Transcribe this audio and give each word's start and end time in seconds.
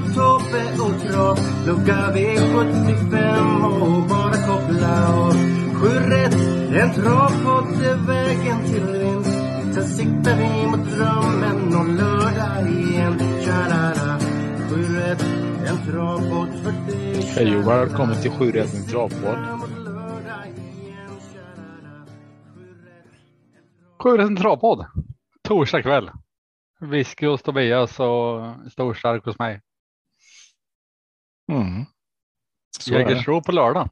Tobbe 0.00 0.62
och 0.84 1.00
Trav 1.02 1.38
Lucka 1.66 2.12
V75 2.14 3.16
och 3.80 4.08
bara 4.08 4.32
koppla 4.32 5.14
av. 5.14 5.32
Sju 5.74 5.88
rätt, 5.88 6.34
en 6.82 6.94
travpodd 6.94 7.82
är 7.82 8.06
vägen 8.06 8.64
till 8.64 8.86
vinst. 8.98 9.38
Sen 9.74 9.84
siktar 9.84 10.36
vi 10.36 10.66
mot 10.66 10.90
drömmen 10.90 11.74
om 11.74 11.96
lördag 11.96 12.70
igen. 12.70 13.18
Tja-la-la 13.18 14.18
Sju 14.70 14.82
rätt, 14.82 15.22
en 15.66 15.92
travpodd 15.92 16.48
för 16.62 16.92
dig. 16.92 17.22
Hej 17.36 17.56
och 17.56 17.68
välkommen 17.68 18.22
till 18.22 18.30
Sju 18.30 18.50
rätt 18.52 18.74
en 18.74 18.86
travpodd. 18.86 19.38
Sju 24.02 24.16
rätt 24.16 24.28
en 24.28 24.36
travpodd. 24.36 24.86
Torsdag 25.48 25.82
kväll. 25.82 26.10
Whisky 26.80 27.26
hos 27.26 27.42
Tobias 27.42 28.00
och 28.00 28.54
storstark 28.70 29.24
hos 29.24 29.38
mig. 29.38 29.60
Mm. 31.52 31.84
Jägersro 32.86 33.42
på 33.42 33.52
lördag. 33.52 33.88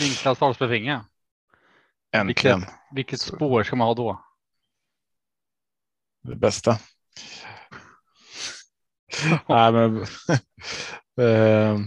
Vinklas 0.00 0.38
Dalsbefinge. 0.38 1.00
Äntligen. 2.12 2.58
Vilket, 2.60 2.74
vilket 2.94 3.20
spår 3.20 3.62
ska 3.62 3.76
man 3.76 3.86
ha 3.86 3.94
då? 3.94 4.24
Det 6.22 6.36
bästa. 6.36 6.78
Nej, 9.48 9.72
men, 9.72 9.96
eh, 11.20 11.78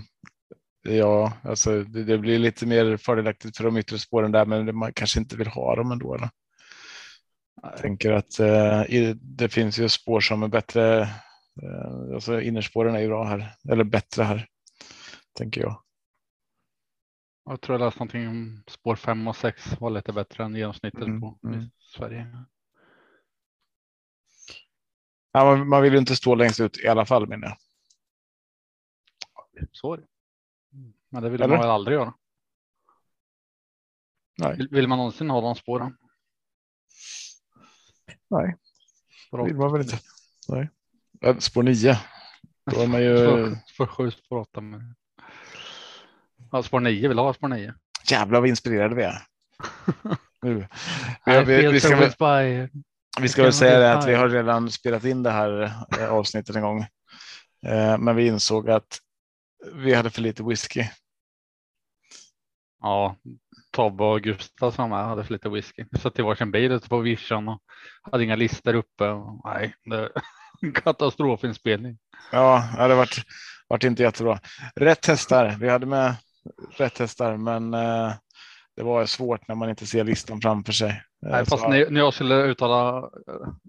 ja, 0.95 1.33
alltså 1.43 1.83
det, 1.83 2.03
det 2.03 2.17
blir 2.17 2.39
lite 2.39 2.65
mer 2.65 2.97
fördelaktigt 2.97 3.57
för 3.57 3.63
de 3.63 3.77
yttre 3.77 3.99
spåren 3.99 4.31
där, 4.31 4.45
men 4.45 4.75
man 4.75 4.93
kanske 4.93 5.19
inte 5.19 5.35
vill 5.37 5.47
ha 5.47 5.75
dem 5.75 5.91
ändå. 5.91 6.15
Eller? 6.15 6.29
Jag 7.61 7.77
tänker 7.77 8.11
att 8.11 8.39
i- 8.89 9.13
det 9.21 9.49
finns 9.49 9.79
ju 9.79 9.89
spår 9.89 10.19
som 10.21 10.43
är 10.43 10.47
bättre. 10.47 11.01
Eh, 11.63 12.13
alltså 12.15 12.41
innerspåren 12.41 12.95
är 12.95 12.99
ju 12.99 13.07
bra 13.07 13.23
här, 13.23 13.55
eller 13.69 13.83
bättre 13.83 14.23
här, 14.23 14.47
tänker 15.33 15.61
jag. 15.61 15.83
Jag 17.45 17.61
tror 17.61 17.79
jag 17.79 17.85
läste 17.85 17.99
någonting 17.99 18.27
om 18.27 18.63
spår 18.67 18.95
5 18.95 19.27
och 19.27 19.35
6 19.35 19.79
var 19.79 19.89
lite 19.89 20.13
bättre 20.13 20.43
än 20.43 20.55
genomsnittet 20.55 21.01
Mm, 21.01 21.21
på 21.21 21.39
mm. 21.43 21.69
Sverige. 21.79 22.45
Ja, 25.31 25.45
man, 25.45 25.67
man 25.67 25.81
vill 25.81 25.93
ju 25.93 25.99
inte 25.99 26.15
stå 26.15 26.35
längst 26.35 26.59
ut 26.59 26.77
i 26.77 26.87
alla 26.87 27.05
fall 27.05 27.27
menar 27.27 27.47
jag. 27.47 27.57
Så. 29.71 29.99
Men 31.09 31.23
det 31.23 31.29
vill 31.29 31.41
Eller? 31.41 31.53
man 31.53 31.61
väl 31.61 31.69
aldrig 31.69 31.95
göra. 31.97 32.13
Nej. 34.37 34.57
Vill, 34.57 34.67
vill 34.71 34.87
man 34.87 34.97
någonsin 34.97 35.29
ha 35.29 35.41
de 35.41 35.55
spåren? 35.55 35.97
Nej, 38.29 38.55
det 39.31 39.43
vill 39.43 39.55
man 39.55 39.73
väl 39.73 39.81
inte. 39.81 39.99
Nej. 40.49 40.69
Spår 41.39 41.63
9. 41.63 41.97
Då 42.71 42.79
är 42.79 42.87
man 42.87 43.01
ju 43.03 43.17
Spår, 43.17 43.57
spår 43.67 43.87
7, 43.87 44.11
spår 44.11 44.37
8. 44.37 44.61
Men... 44.61 44.95
Ja, 46.53 46.63
spår 46.63 46.79
9 46.79 47.07
vill 47.07 47.17
ha 47.17 47.33
spår 47.33 47.47
9. 47.47 47.73
jävlar 48.09 48.39
vad 48.39 48.49
inspirerade 48.49 48.95
vi 48.95 49.03
är. 49.03 49.21
Nu. 50.41 50.67
Vi, 51.25 51.43
vi, 51.43 51.67
vi, 51.67 51.79
ska 51.79 51.95
väl, 51.95 52.69
vi 53.19 53.29
ska 53.29 53.43
väl 53.43 53.53
säga 53.53 53.79
det 53.79 53.93
att 53.93 54.07
vi 54.07 54.13
har 54.13 54.29
redan 54.29 54.71
spelat 54.71 55.05
in 55.05 55.23
det 55.23 55.31
här 55.31 55.63
eh, 55.99 56.13
avsnittet 56.13 56.55
en 56.55 56.61
gång. 56.61 56.79
Eh, 57.65 57.97
Men 57.97 58.15
vi 58.15 58.27
insåg 58.27 58.69
att 58.69 58.99
vi 59.73 59.93
hade 59.93 60.09
för 60.09 60.21
lite 60.21 60.43
whisky. 60.43 60.85
Ja, 62.81 63.15
Tobbe 63.71 64.03
och 64.03 64.21
Gustav 64.21 64.71
som 64.71 64.89
var 64.89 65.03
hade 65.03 65.23
för 65.23 65.33
lite 65.33 65.49
whisky. 65.49 65.85
Vi 65.91 65.99
satt 65.99 66.19
i 66.19 66.21
varsin 66.21 66.51
bil 66.51 66.71
ute 66.71 66.89
på 66.89 66.99
vischan 66.99 67.47
och 67.47 67.61
hade 68.11 68.23
inga 68.23 68.35
listor 68.35 68.73
uppe. 68.73 69.05
Nej, 69.45 69.75
det 69.85 70.09
katastrofinspelning. 70.83 71.97
Ja, 72.31 72.87
det 72.87 72.95
varit, 72.95 73.17
varit 73.67 73.83
inte 73.83 74.03
jättebra. 74.03 74.39
Rätt 74.75 75.05
hästar. 75.05 75.57
Vi 75.59 75.69
hade 75.69 75.85
med 75.85 76.15
rätt 76.79 76.99
hästar, 76.99 77.37
men 77.37 77.73
eh, 77.73 78.13
det 78.75 78.83
var 78.83 79.05
svårt 79.05 79.47
när 79.47 79.55
man 79.55 79.69
inte 79.69 79.85
ser 79.85 80.03
listan 80.03 80.41
framför 80.41 80.73
sig. 80.73 80.89
Eh, 80.89 81.31
Nej, 81.31 81.45
fast 81.45 81.67
när, 81.67 81.89
när 81.89 81.99
jag 81.99 82.13
skulle 82.13 82.35
uttala, 82.35 83.09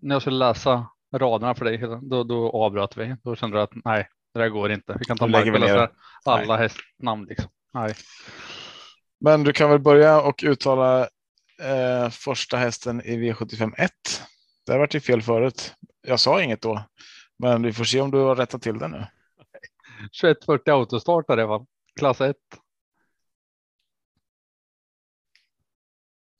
när 0.02 0.14
jag 0.14 0.22
skulle 0.22 0.36
läsa 0.36 0.86
raderna 1.16 1.54
för 1.54 1.64
dig, 1.64 1.78
då, 2.02 2.24
då 2.24 2.50
avbröt 2.50 2.96
vi. 2.96 3.16
Då 3.22 3.36
kände 3.36 3.56
jag 3.56 3.64
att 3.64 3.84
nej, 3.84 4.08
det 4.34 4.40
där 4.40 4.48
går 4.48 4.72
inte. 4.72 4.96
Vi 4.98 5.04
kan 5.04 5.16
ta 5.16 5.26
läsa 5.26 5.90
alla 6.24 6.56
hästnamn 6.56 7.24
liksom. 7.24 7.50
Nej, 7.74 7.94
Men 9.20 9.44
du 9.44 9.52
kan 9.52 9.70
väl 9.70 9.80
börja 9.80 10.20
och 10.20 10.40
uttala 10.44 11.00
eh, 11.62 12.10
första 12.10 12.56
hästen 12.56 13.00
i 13.04 13.16
V75 13.16 13.74
1. 13.78 13.90
Det 14.66 14.72
har 14.72 14.78
varit 14.78 15.04
fel 15.04 15.22
förut. 15.22 15.74
Jag 16.06 16.20
sa 16.20 16.42
inget 16.42 16.62
då, 16.62 16.84
men 17.38 17.62
vi 17.62 17.72
får 17.72 17.84
se 17.84 18.00
om 18.00 18.10
du 18.10 18.18
har 18.18 18.36
rättat 18.36 18.62
till 18.62 18.78
det 18.78 18.88
nu. 18.88 19.06
2140 20.20 20.72
autostart 20.72 21.24
i 21.28 21.32
alla 21.32 21.46
fall. 21.46 21.66
Klass 21.98 22.20
1. 22.20 22.36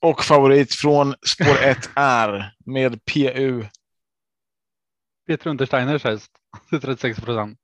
Och 0.01 0.23
favorit 0.23 0.75
från 0.75 1.15
spår 1.27 1.63
1 1.63 1.89
är 1.95 2.53
med 2.65 3.05
PU. 3.05 3.65
Peter 5.27 5.49
Untersteiners 5.49 6.03
häst 6.03 6.31
till 6.69 6.81
36 6.81 7.19
procent. 7.19 7.59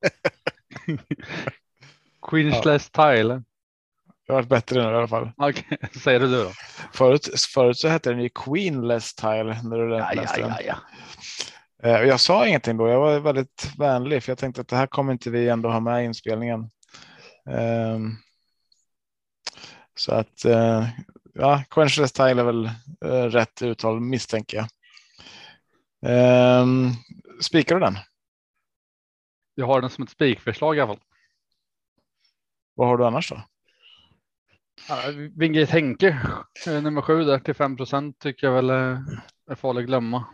Queensless 2.29 2.89
Tile. 2.89 3.43
Det 4.27 4.33
har 4.33 4.35
varit 4.35 4.49
bättre 4.49 4.83
nu 4.83 4.91
i 4.91 4.95
alla 4.95 5.07
fall. 5.07 5.31
Okej, 5.37 5.77
säger 6.03 6.19
du 6.19 6.43
då? 6.43 6.51
Förut, 6.93 7.29
förut 7.53 7.77
så 7.77 7.87
hette 7.87 8.09
den 8.09 8.21
ju 8.21 8.29
Queenless 8.29 9.15
Tile. 9.15 9.61
När 9.63 9.77
du 9.77 9.95
Ja, 9.95 10.13
ja, 10.15 10.37
ja, 10.37 10.57
ja. 10.65 10.77
Eh, 11.83 11.99
och 11.99 12.07
Jag 12.07 12.19
sa 12.19 12.47
ingenting 12.47 12.77
då. 12.77 12.87
Jag 12.87 12.99
var 12.99 13.19
väldigt 13.19 13.71
vänlig 13.77 14.23
för 14.23 14.31
jag 14.31 14.37
tänkte 14.37 14.61
att 14.61 14.67
det 14.67 14.75
här 14.75 14.87
kommer 14.87 15.13
inte 15.13 15.29
vi 15.29 15.49
ändå 15.49 15.69
ha 15.69 15.79
med 15.79 16.03
i 16.03 16.05
inspelningen. 16.05 16.69
Ehm, 17.49 18.15
så 19.95 20.13
att 20.13 20.45
eh, 20.45 20.87
ja, 21.33 21.63
Quenchless 21.69 22.11
Tile 22.11 22.41
är 22.41 22.43
väl 22.43 22.65
eh, 23.05 23.23
rätt 23.23 23.61
uttal 23.61 23.99
misstänker 23.99 24.57
jag. 24.57 24.67
Um, 26.61 26.91
Spikar 27.41 27.75
du 27.75 27.81
den? 27.81 27.97
Jag 29.55 29.67
har 29.67 29.81
den 29.81 29.89
som 29.89 30.03
ett 30.03 30.09
spikförslag 30.09 30.77
i 30.77 30.79
alla 30.79 30.87
fall. 30.87 31.03
Vad 32.75 32.87
har 32.87 32.97
du 32.97 33.05
annars 33.05 33.29
då? 33.29 33.41
Ja, 34.89 35.01
Wingate 35.35 35.71
Henke, 35.71 36.19
eh, 36.67 36.81
nummer 36.81 37.01
sju 37.01 37.23
där 37.23 37.39
till 37.39 37.53
5 37.53 37.77
procent 37.77 38.19
tycker 38.19 38.47
jag 38.47 38.53
väl 38.53 38.69
eh, 38.69 38.99
är 39.51 39.55
farlig 39.55 39.81
att 39.81 39.87
glömma. 39.87 40.25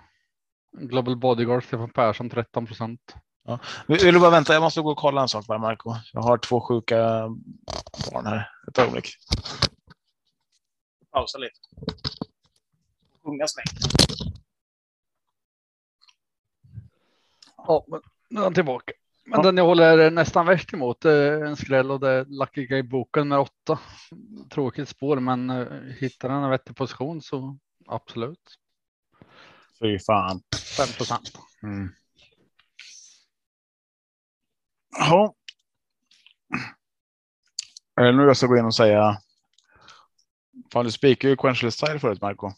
Global 0.79 1.17
Bodyguard, 1.17 1.64
Stefan 1.64 1.90
Persson 1.90 2.29
13 2.29 2.66
procent. 2.66 3.16
Vill 3.88 3.97
vill 3.97 4.14
du 4.14 4.20
bara 4.20 4.32
vänta? 4.32 4.53
Jag 4.53 4.61
måste 4.61 4.82
gå 4.82 4.91
och 4.91 4.97
kolla 4.97 5.22
en 5.22 5.28
sak 5.28 5.46
bara 5.47 5.58
Marco. 5.58 5.96
Jag 6.14 6.22
har 6.22 6.38
två 6.38 6.61
sjuka 6.61 6.96
barn 8.11 8.26
här. 8.26 8.50
Ett 8.67 8.79
ögonblick. 8.79 9.17
Pausa 11.17 11.37
lite. 11.37 11.59
Sjunga 13.23 13.47
släng. 13.47 13.66
Ja, 17.58 17.85
men 17.87 18.02
nu 18.29 18.40
är 18.40 18.43
han 18.43 18.53
tillbaka. 18.53 18.93
Men 19.25 19.40
Ja. 19.40 19.43
den 19.43 19.58
jag 19.58 19.66
håller 19.66 20.11
nästan 20.11 20.46
värst 20.46 20.73
emot 20.73 21.05
är 21.05 21.46
en 21.46 21.55
skräll 21.55 21.91
och 21.91 21.99
det 21.99 22.09
är 22.09 22.25
Lucky 22.25 22.67
Guy 22.67 22.84
boken 22.84 23.28
med 23.28 23.40
åtta. 23.40 23.79
Tråkigt 24.49 24.90
spår, 24.90 25.19
men 25.19 25.49
eh, 25.49 25.67
hittar 25.99 26.29
den 26.29 26.43
en 26.43 26.49
vettig 26.49 26.75
position 26.75 27.22
så 27.22 27.58
absolut. 27.87 28.59
Fy 29.79 29.99
fan. 29.99 30.41
5 30.78 30.87
procent. 30.97 31.31
Mm. 31.64 31.90
Ja. 34.91 35.35
Är 37.96 38.03
det 38.03 38.11
nu 38.11 38.23
jag 38.23 38.37
ska 38.37 38.47
gå 38.47 38.58
in 38.58 38.66
och 38.66 38.75
säga. 38.75 39.17
Fan, 40.73 40.85
du 40.85 40.91
spikade 40.91 41.29
ju 41.29 41.37
Quenchless 41.37 41.73
Style 41.73 41.99
förut, 41.99 42.22
Marco. 42.22 42.52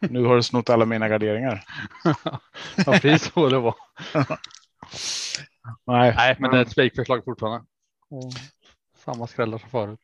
Nu 0.00 0.24
har 0.24 0.36
du 0.36 0.42
snott 0.42 0.70
alla 0.70 0.84
mina 0.84 1.08
garderingar. 1.08 1.64
ja, 2.76 2.92
precis 2.92 3.32
så 3.32 3.48
det 3.48 3.58
var. 3.58 3.74
Nej, 5.86 6.14
Nej, 6.16 6.36
men 6.38 6.50
det 6.50 6.58
är 6.58 6.62
ett 6.62 6.70
spikförslag 6.70 7.24
fortfarande. 7.24 7.66
Och 8.10 8.32
samma 9.04 9.26
skrällar 9.26 9.58
som 9.58 9.70
förut. 9.70 10.00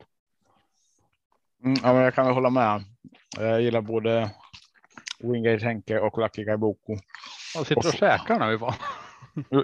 Mm, 1.64 1.76
ja, 1.82 1.92
men 1.92 2.02
jag 2.02 2.14
kan 2.14 2.26
väl 2.26 2.34
hålla 2.34 2.50
med. 2.50 2.84
Jag 3.36 3.62
gillar 3.62 3.80
både 3.80 4.30
Wingate 5.18 5.64
Henke 5.64 5.98
och 5.98 6.18
Lucky 6.18 6.44
Guy 6.44 6.56
Boko. 6.56 6.98
Jag 7.54 7.66
sitter 7.66 7.88
och 7.88 7.94
käkar 7.94 8.46
nu. 8.46 8.58
Bara. 8.58 8.74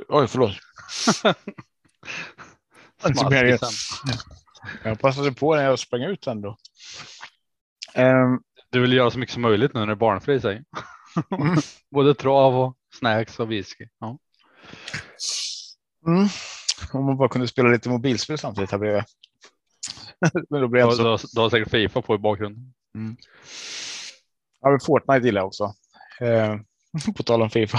Oj, 0.09 0.29
förlåt. 0.29 0.57
Jag 4.85 5.01
passade 5.01 5.33
på 5.33 5.55
när 5.55 5.63
jag 5.63 5.79
sprang 5.79 6.03
ut 6.03 6.27
ändå. 6.27 6.57
Um, 7.95 8.43
Du 8.71 8.81
vill 8.81 8.93
göra 8.93 9.11
så 9.11 9.19
mycket 9.19 9.33
som 9.33 9.43
möjligt 9.43 9.75
nu 9.75 9.81
när 9.81 9.87
det 9.87 9.93
är 9.93 9.97
barnfri. 9.97 10.41
Mm. 10.45 11.57
Både 11.91 12.15
trav 12.15 12.57
och 12.57 12.77
snacks 12.99 13.41
och 13.41 13.51
whisky. 13.51 13.89
Ja. 14.01 14.19
mm. 16.07 16.29
Om 16.93 17.05
man 17.05 17.17
bara 17.17 17.29
kunde 17.29 17.49
spela 17.49 17.69
lite 17.69 17.89
mobilspel 17.89 18.39
samtidigt 18.39 18.71
här 18.71 18.79
bredvid. 18.79 19.05
Men 20.51 20.61
då 20.61 20.69
blir 20.69 20.87
du, 20.87 21.19
så... 21.19 21.29
du 21.35 21.41
har 21.41 21.51
säkert 21.51 21.71
Fifa 21.71 22.03
på 22.03 22.15
i 22.15 22.19
bakgrunden. 22.19 22.73
Ja, 24.61 24.71
men 24.71 24.81
Fortnite 24.81 25.27
gillar 25.27 25.41
jag 25.41 25.47
också. 25.47 25.75
Eh, 26.21 26.57
på 27.17 27.23
tal 27.23 27.43
om 27.43 27.51
Fifa. 27.51 27.79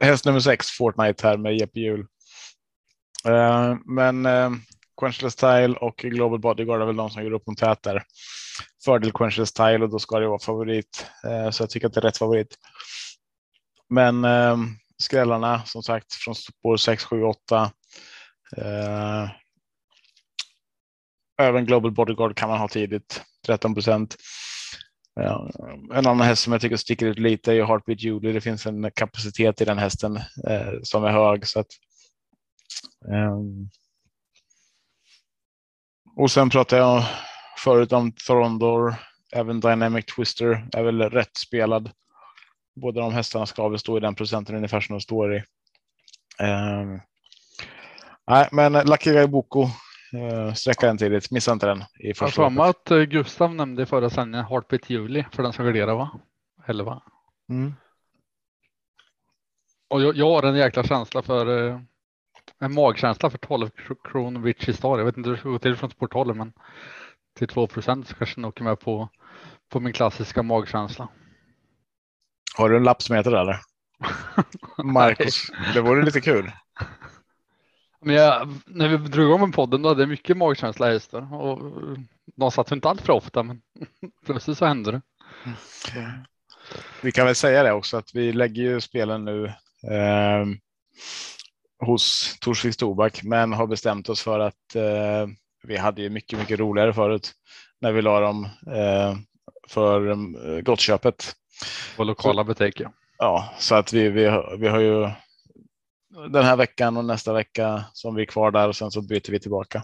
Häst 0.00 0.24
nummer 0.24 0.40
sex, 0.40 0.66
Fortnite 0.66 1.26
här 1.26 1.36
med 1.36 1.56
Jeppe 1.56 1.80
Hjul. 1.80 2.06
Eh, 3.24 3.76
men 3.84 4.26
eh, 4.26 4.50
Quenchless 5.00 5.36
Tile 5.36 5.74
och 5.80 5.96
Global 5.96 6.38
Bodyguard 6.38 6.82
är 6.82 6.86
väl 6.86 6.96
de 6.96 7.10
som 7.10 7.24
gör 7.24 7.32
upp 7.32 7.48
om 7.48 7.56
tät 7.56 7.82
där. 7.82 8.02
Fördel 8.84 9.12
Quenchless 9.12 9.52
Tile 9.52 9.78
och 9.78 9.90
då 9.90 9.98
ska 9.98 10.18
det 10.18 10.28
vara 10.28 10.38
favorit. 10.38 11.06
Eh, 11.24 11.50
så 11.50 11.62
jag 11.62 11.70
tycker 11.70 11.86
att 11.86 11.92
det 11.92 12.00
är 12.00 12.02
rätt 12.02 12.18
favorit. 12.18 12.56
Men 13.88 14.24
ehm, 14.24 14.66
skrällarna 15.02 15.62
som 15.64 15.82
sagt 15.82 16.12
från 16.12 16.34
spår 16.34 16.76
6, 16.76 17.04
7, 17.04 17.22
8. 17.22 17.72
Även 21.40 21.66
Global 21.66 21.92
Bodyguard 21.92 22.36
kan 22.36 22.48
man 22.48 22.58
ha 22.58 22.68
tidigt, 22.68 23.22
13 23.46 23.74
procent. 23.74 24.16
Ja, 25.14 25.50
en 25.94 26.06
annan 26.06 26.20
häst 26.20 26.42
som 26.42 26.52
jag 26.52 26.62
tycker 26.62 26.76
sticker 26.76 27.06
ut 27.06 27.18
lite 27.18 27.52
är 27.52 27.64
Heartbeat 27.64 28.00
Julie. 28.00 28.32
Det 28.32 28.40
finns 28.40 28.66
en 28.66 28.90
kapacitet 28.90 29.60
i 29.60 29.64
den 29.64 29.78
hästen 29.78 30.16
eh, 30.16 30.72
som 30.82 31.04
är 31.04 31.10
hög. 31.10 31.46
Så 31.46 31.60
att. 31.60 31.66
Ehm, 33.12 33.70
och 36.16 36.30
sen 36.30 36.50
pratade 36.50 36.82
jag 36.82 37.04
förut 37.58 37.92
om 37.92 38.12
Thorondor. 38.12 38.94
Även 39.32 39.60
Dynamic 39.60 40.06
Twister 40.06 40.66
är 40.72 40.82
väl 40.82 41.02
rätt 41.02 41.36
spelad. 41.36 41.90
Båda 42.76 43.00
de 43.00 43.12
hästarna 43.12 43.46
ska 43.46 43.68
väl 43.68 43.78
stå 43.78 43.96
i 43.96 44.00
den 44.00 44.14
procenten 44.14 44.56
ungefär 44.56 44.80
som 44.80 44.94
de 44.94 45.00
står 45.00 45.36
i. 45.36 45.42
Ehm. 46.38 47.00
nej, 48.26 48.48
men 48.52 48.72
Lucky 48.72 49.12
Guy 49.12 49.26
Boko. 49.26 49.68
Uh, 50.14 50.52
sträcka 50.54 50.86
den 50.86 50.98
tidigt. 50.98 51.30
Missa 51.30 51.52
inte 51.52 51.66
den 51.66 51.78
i 51.78 52.08
Jag 52.08 52.16
första 52.16 52.48
loppet. 52.48 52.76
att 52.76 52.90
eh, 52.90 52.98
Gustav 52.98 53.54
nämnde 53.54 53.82
i 53.82 53.86
förra 53.86 54.10
sändningen 54.10 54.46
Heartbeat 54.46 54.90
Juli 54.90 55.24
för 55.32 55.42
den 55.42 55.52
som 55.52 55.64
garderar 55.64 55.94
va? 55.94 56.10
11. 56.66 57.02
Mm. 57.48 57.74
Och 59.88 60.02
jag, 60.02 60.16
jag 60.16 60.26
har 60.30 60.42
en 60.42 60.56
jäkla 60.56 60.84
känsla 60.84 61.22
för 61.22 61.68
eh, 61.68 61.80
en 62.60 62.74
magkänsla 62.74 63.30
för 63.30 63.38
12 63.38 63.68
kr- 63.68 64.10
kronor 64.10 64.42
Richie 64.42 64.74
Star. 64.74 64.98
Jag 64.98 65.04
vet 65.04 65.16
inte 65.16 65.28
hur 65.28 65.36
det 65.36 65.40
ska 65.40 65.48
gå 65.48 65.58
till 65.58 65.76
från 65.76 65.90
sport 65.90 66.12
12 66.12 66.36
men 66.36 66.52
till 67.38 67.48
2 67.48 67.66
procent 67.66 68.08
så 68.08 68.14
kanske 68.14 68.42
åker 68.42 68.64
med 68.64 68.80
på, 68.80 69.08
på 69.68 69.80
min 69.80 69.92
klassiska 69.92 70.42
magkänsla. 70.42 71.08
Har 72.56 72.70
du 72.70 72.76
en 72.76 72.84
lapp 72.84 73.02
som 73.02 73.16
det 73.16 73.26
eller? 73.26 73.60
Marcus, 74.82 75.50
det 75.74 75.80
vore 75.80 76.04
lite 76.04 76.20
kul. 76.20 76.52
Men 78.00 78.14
jag, 78.14 78.48
när 78.66 78.88
vi 78.88 78.96
drog 78.96 79.26
igång 79.26 79.40
med 79.40 79.54
podden 79.54 79.82
då 79.82 79.88
hade 79.88 80.02
jag 80.02 80.08
mycket 80.08 80.36
magkänsla 80.36 80.90
hästar 80.90 81.34
och 81.34 81.58
de 82.36 82.50
satt 82.50 82.72
inte 82.72 82.88
allt 82.88 83.00
för 83.00 83.12
ofta 83.12 83.42
men 83.42 83.60
plötsligt 84.26 84.58
så 84.58 84.66
hände 84.66 84.92
det. 84.92 85.02
Vi 87.02 87.12
kan 87.12 87.26
väl 87.26 87.34
säga 87.34 87.62
det 87.62 87.72
också 87.72 87.96
att 87.96 88.14
vi 88.14 88.32
lägger 88.32 88.62
ju 88.62 88.80
spelen 88.80 89.24
nu 89.24 89.44
eh, 89.46 90.46
hos 91.80 92.36
Torsvik 92.40 92.74
Storback, 92.74 93.22
men 93.22 93.52
har 93.52 93.66
bestämt 93.66 94.08
oss 94.08 94.22
för 94.22 94.40
att 94.40 94.74
eh, 94.74 95.26
vi 95.62 95.76
hade 95.76 96.02
ju 96.02 96.10
mycket, 96.10 96.38
mycket 96.38 96.58
roligare 96.58 96.92
förut 96.92 97.32
när 97.80 97.92
vi 97.92 98.02
la 98.02 98.20
dem 98.20 98.44
eh, 98.66 99.16
för 99.68 100.10
eh, 100.10 100.60
gottköpet. 100.60 101.34
på 101.96 102.04
lokala 102.04 102.44
butiker. 102.44 102.90
Ja, 103.18 103.54
så 103.58 103.74
att 103.74 103.92
vi, 103.92 104.08
vi, 104.08 104.42
vi 104.58 104.68
har 104.68 104.80
ju 104.80 105.10
den 106.28 106.44
här 106.44 106.56
veckan 106.56 106.96
och 106.96 107.04
nästa 107.04 107.32
vecka 107.32 107.84
som 107.92 108.14
vi 108.14 108.22
är 108.22 108.26
kvar 108.26 108.50
där 108.50 108.68
och 108.68 108.76
sen 108.76 108.90
så 108.90 109.02
byter 109.02 109.30
vi 109.30 109.40
tillbaka. 109.40 109.82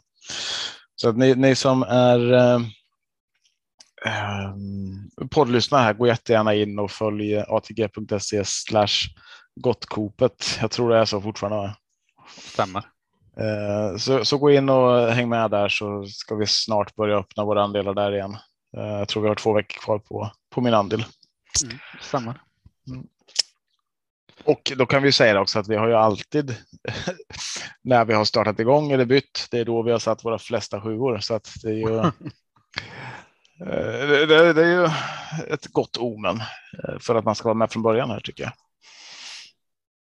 Så 0.94 1.08
att 1.08 1.16
ni, 1.16 1.34
ni 1.34 1.54
som 1.54 1.82
är 1.82 2.32
eh, 2.32 2.60
eh, 4.06 4.54
poddlyssnare 5.30 5.82
här, 5.82 5.92
gå 5.92 6.06
jättegärna 6.06 6.54
in 6.54 6.78
och 6.78 6.90
följ 6.90 7.36
atg.se 7.38 8.44
slash 8.44 9.08
gottkopet. 9.60 10.58
Jag 10.60 10.70
tror 10.70 10.90
det 10.90 10.98
är 10.98 11.04
så 11.04 11.20
fortfarande. 11.20 11.76
Stämmer. 12.28 12.84
Eh, 13.36 13.96
så, 13.96 14.24
så 14.24 14.38
gå 14.38 14.50
in 14.50 14.68
och 14.68 15.12
häng 15.12 15.28
med 15.28 15.50
där 15.50 15.68
så 15.68 16.06
ska 16.06 16.34
vi 16.34 16.46
snart 16.46 16.94
börja 16.94 17.16
öppna 17.16 17.44
våra 17.44 17.62
andelar 17.62 17.94
där 17.94 18.12
igen. 18.14 18.36
Eh, 18.76 18.82
jag 18.82 19.08
tror 19.08 19.22
vi 19.22 19.28
har 19.28 19.34
två 19.34 19.52
veckor 19.52 19.80
kvar 19.80 19.98
på, 19.98 20.30
på 20.50 20.60
min 20.60 20.74
andel. 20.74 21.04
Mm, 21.64 21.78
stämmer. 22.00 22.40
Och 24.44 24.72
då 24.76 24.86
kan 24.86 25.02
vi 25.02 25.12
säga 25.12 25.40
också 25.40 25.58
att 25.58 25.68
vi 25.68 25.76
har 25.76 25.88
ju 25.88 25.94
alltid 25.94 26.56
när 27.82 28.04
vi 28.04 28.14
har 28.14 28.24
startat 28.24 28.60
igång 28.60 28.92
eller 28.92 29.04
bytt, 29.04 29.46
det 29.50 29.58
är 29.58 29.64
då 29.64 29.82
vi 29.82 29.92
har 29.92 29.98
satt 29.98 30.24
våra 30.24 30.38
flesta 30.38 30.80
sjuor. 30.80 31.18
Så 31.18 31.34
att 31.34 31.52
det 31.62 31.68
är 31.68 31.74
ju, 31.74 32.10
Eh, 33.60 34.26
det, 34.26 34.52
det, 34.52 34.64
är 34.64 34.70
ju 34.70 34.88
ett 35.54 35.66
gott 35.66 35.96
omen 35.96 36.40
för 37.00 37.14
att 37.14 37.24
man 37.24 37.34
ska 37.34 37.48
vara 37.48 37.54
med 37.54 37.72
från 37.72 37.82
början 37.82 38.10
här 38.10 38.20
tycker 38.20 38.42
jag. 38.44 38.52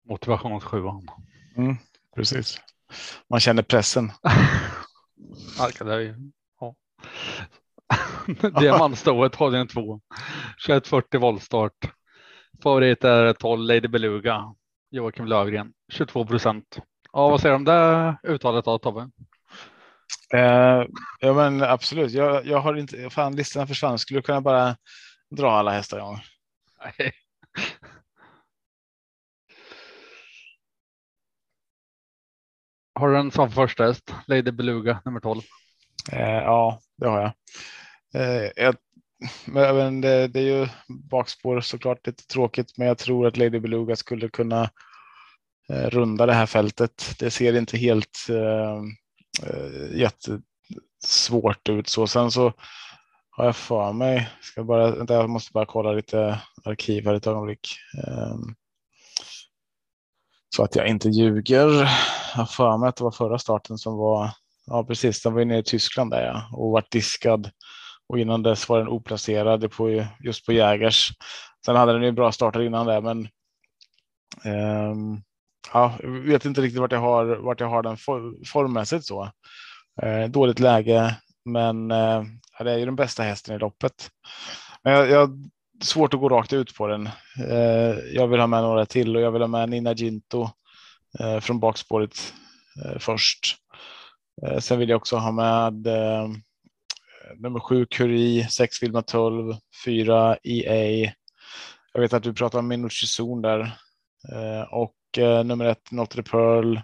Motivationssjuan. 0.09 1.07
Mm, 1.57 1.77
precis. 2.15 2.57
Man 3.29 3.39
känner 3.39 3.63
pressen. 3.63 4.11
Alka, 5.59 5.83
det 5.83 5.93
är 5.93 6.15
ja. 6.59 6.75
Diamantstået 8.59 9.35
har 9.35 9.53
en 9.53 9.67
2. 9.67 10.01
2140 10.65 11.19
voltstart. 11.19 11.91
Favorit 12.63 13.03
är 13.03 13.33
12 13.33 13.61
Lady 13.61 13.87
Beluga. 13.87 14.55
Joakim 14.91 15.25
Lövgren 15.25 15.73
22 15.91 16.25
procent. 16.25 16.79
Ja, 17.13 17.29
vad 17.29 17.41
säger 17.41 17.53
du 17.53 17.55
om 17.55 17.65
det 17.65 18.17
uttalet 18.23 18.65
då 18.65 18.79
Tobbe? 18.79 19.09
Eh, 20.33 20.85
ja 21.19 21.33
men 21.33 21.63
absolut, 21.63 22.11
jag, 22.11 22.45
jag 22.45 22.59
har 22.59 22.75
inte, 22.75 23.09
fan 23.09 23.35
listorna 23.35 23.67
försvann, 23.67 23.99
skulle 23.99 24.21
kunna 24.21 24.41
bara 24.41 24.75
dra 25.29 25.51
alla 25.51 25.71
hästar 25.71 25.97
igång. 25.97 26.19
Nej. 26.83 27.13
Har 33.01 33.07
du 33.07 33.15
den 33.15 33.31
som 33.31 33.51
första 33.51 33.83
häst? 33.83 34.13
Lady 34.27 34.51
Beluga 34.51 35.01
nummer 35.05 35.19
12. 35.19 35.41
Eh, 36.11 36.21
ja, 36.21 36.79
det 36.97 37.07
har 37.07 37.21
jag. 37.21 37.33
Eh, 38.21 38.51
jag 38.55 38.75
men 39.45 40.01
det, 40.01 40.27
det 40.27 40.39
är 40.39 40.43
ju 40.43 40.67
bakspår 41.09 41.61
såklart 41.61 42.07
lite 42.07 42.27
tråkigt, 42.27 42.77
men 42.77 42.87
jag 42.87 42.97
tror 42.97 43.27
att 43.27 43.37
Lady 43.37 43.59
Beluga 43.59 43.95
skulle 43.95 44.29
kunna 44.29 44.69
eh, 45.69 45.89
runda 45.89 46.25
det 46.25 46.33
här 46.33 46.45
fältet. 46.45 47.15
Det 47.19 47.31
ser 47.31 47.57
inte 47.57 47.77
helt 47.77 48.27
eh, 48.29 48.81
eh, 49.49 49.99
jättesvårt 49.99 51.69
ut 51.69 51.89
så. 51.89 52.07
Sen 52.07 52.31
så 52.31 52.53
har 53.29 53.45
jag 53.45 53.55
för 53.55 53.93
mig, 53.93 54.29
ska 54.41 54.63
bara, 54.63 54.91
vänta, 54.91 55.13
jag 55.13 55.29
måste 55.29 55.51
bara 55.53 55.65
kolla 55.65 55.91
lite 55.91 56.41
arkiv 56.65 57.05
här 57.05 57.13
ett 57.13 57.27
ögonblick. 57.27 57.67
Eh, 57.97 58.35
så 60.55 60.63
att 60.63 60.75
jag 60.75 60.87
inte 60.87 61.09
ljuger. 61.09 61.89
Jag 62.33 62.41
har 62.41 62.45
för 62.45 62.77
mig 62.77 62.89
att 62.89 62.95
det 62.95 63.03
var 63.03 63.11
förra 63.11 63.39
starten 63.39 63.77
som 63.77 63.97
var 63.97 64.31
Ja, 64.65 64.83
precis. 64.83 65.23
Den 65.23 65.33
var 65.33 65.39
ju 65.39 65.45
nere 65.45 65.59
i 65.59 65.63
Tyskland 65.63 66.11
där 66.11 66.25
ja, 66.25 66.49
och 66.53 66.71
vart 66.71 66.91
diskad. 66.91 67.49
Och 68.07 68.19
innan 68.19 68.43
dess 68.43 68.69
var 68.69 68.77
den 68.77 68.87
oplacerad 68.87 69.71
på, 69.71 70.05
just 70.19 70.45
på 70.45 70.53
Jägers. 70.53 71.11
Sen 71.65 71.75
hade 71.75 71.93
den 71.93 72.03
ju 72.03 72.11
bra 72.11 72.31
starter 72.31 72.61
innan 72.61 72.85
det, 72.85 73.01
men 73.01 73.27
um, 74.45 75.23
ja, 75.73 75.95
jag 75.99 76.09
vet 76.09 76.45
inte 76.45 76.61
riktigt 76.61 76.81
vart 76.81 76.91
jag 76.91 76.99
har, 76.99 77.25
vart 77.25 77.59
jag 77.59 77.67
har 77.67 77.83
den 77.83 77.97
for, 77.97 78.45
formmässigt 78.45 79.05
så. 79.05 79.31
Eh, 80.01 80.23
dåligt 80.29 80.59
läge, 80.59 81.15
men 81.45 81.91
eh, 81.91 82.23
det 82.59 82.71
är 82.71 82.77
ju 82.77 82.85
den 82.85 82.95
bästa 82.95 83.23
hästen 83.23 83.55
i 83.55 83.59
loppet. 83.59 84.09
Men 84.83 84.93
jag, 84.93 85.09
jag 85.09 85.19
har 85.19 85.29
svårt 85.83 86.13
att 86.13 86.19
gå 86.19 86.29
rakt 86.29 86.53
ut 86.53 86.75
på 86.75 86.87
den. 86.87 87.09
Eh, 87.49 87.95
jag 88.13 88.27
vill 88.27 88.39
ha 88.39 88.47
med 88.47 88.61
några 88.61 88.85
till 88.85 89.15
och 89.15 89.21
jag 89.21 89.31
vill 89.31 89.41
ha 89.41 89.47
med 89.47 89.69
Nina 89.69 89.93
Ginto 89.93 90.49
Eh, 91.19 91.39
från 91.39 91.59
bakspåret 91.59 92.33
eh, 92.85 92.99
först. 92.99 93.55
Eh, 94.47 94.59
Sen 94.59 94.79
vill 94.79 94.89
jag 94.89 94.97
också 94.97 95.17
ha 95.17 95.31
med 95.31 95.87
eh, 95.87 96.27
nummer 97.37 97.59
sju 97.59 97.85
Curie, 97.85 98.47
sex 98.47 98.83
Vilma 98.83 99.01
12, 99.01 99.55
fyra 99.85 100.37
EA. 100.43 101.11
Jag 101.93 102.01
vet 102.01 102.13
att 102.13 102.23
du 102.23 102.33
pratar 102.33 102.59
om 102.59 102.67
Minucci 102.67 103.07
Zon 103.07 103.41
där 103.41 103.59
eh, 104.31 104.61
och 104.71 105.17
eh, 105.17 105.43
nummer 105.43 105.65
ett 105.65 105.91
Notre 105.91 106.23
Pearl. 106.23 106.79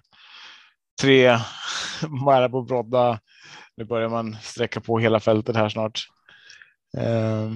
Tre 1.02 1.38
Marabou 2.26 2.64
Brodda. 2.66 3.20
Nu 3.78 3.86
börjar 3.86 4.10
man 4.10 4.38
sträcka 4.42 4.82
på 4.82 5.00
hela 5.00 5.20
fältet 5.20 5.56
här 5.56 5.70
snart. 5.70 6.08
Eh, 6.98 7.52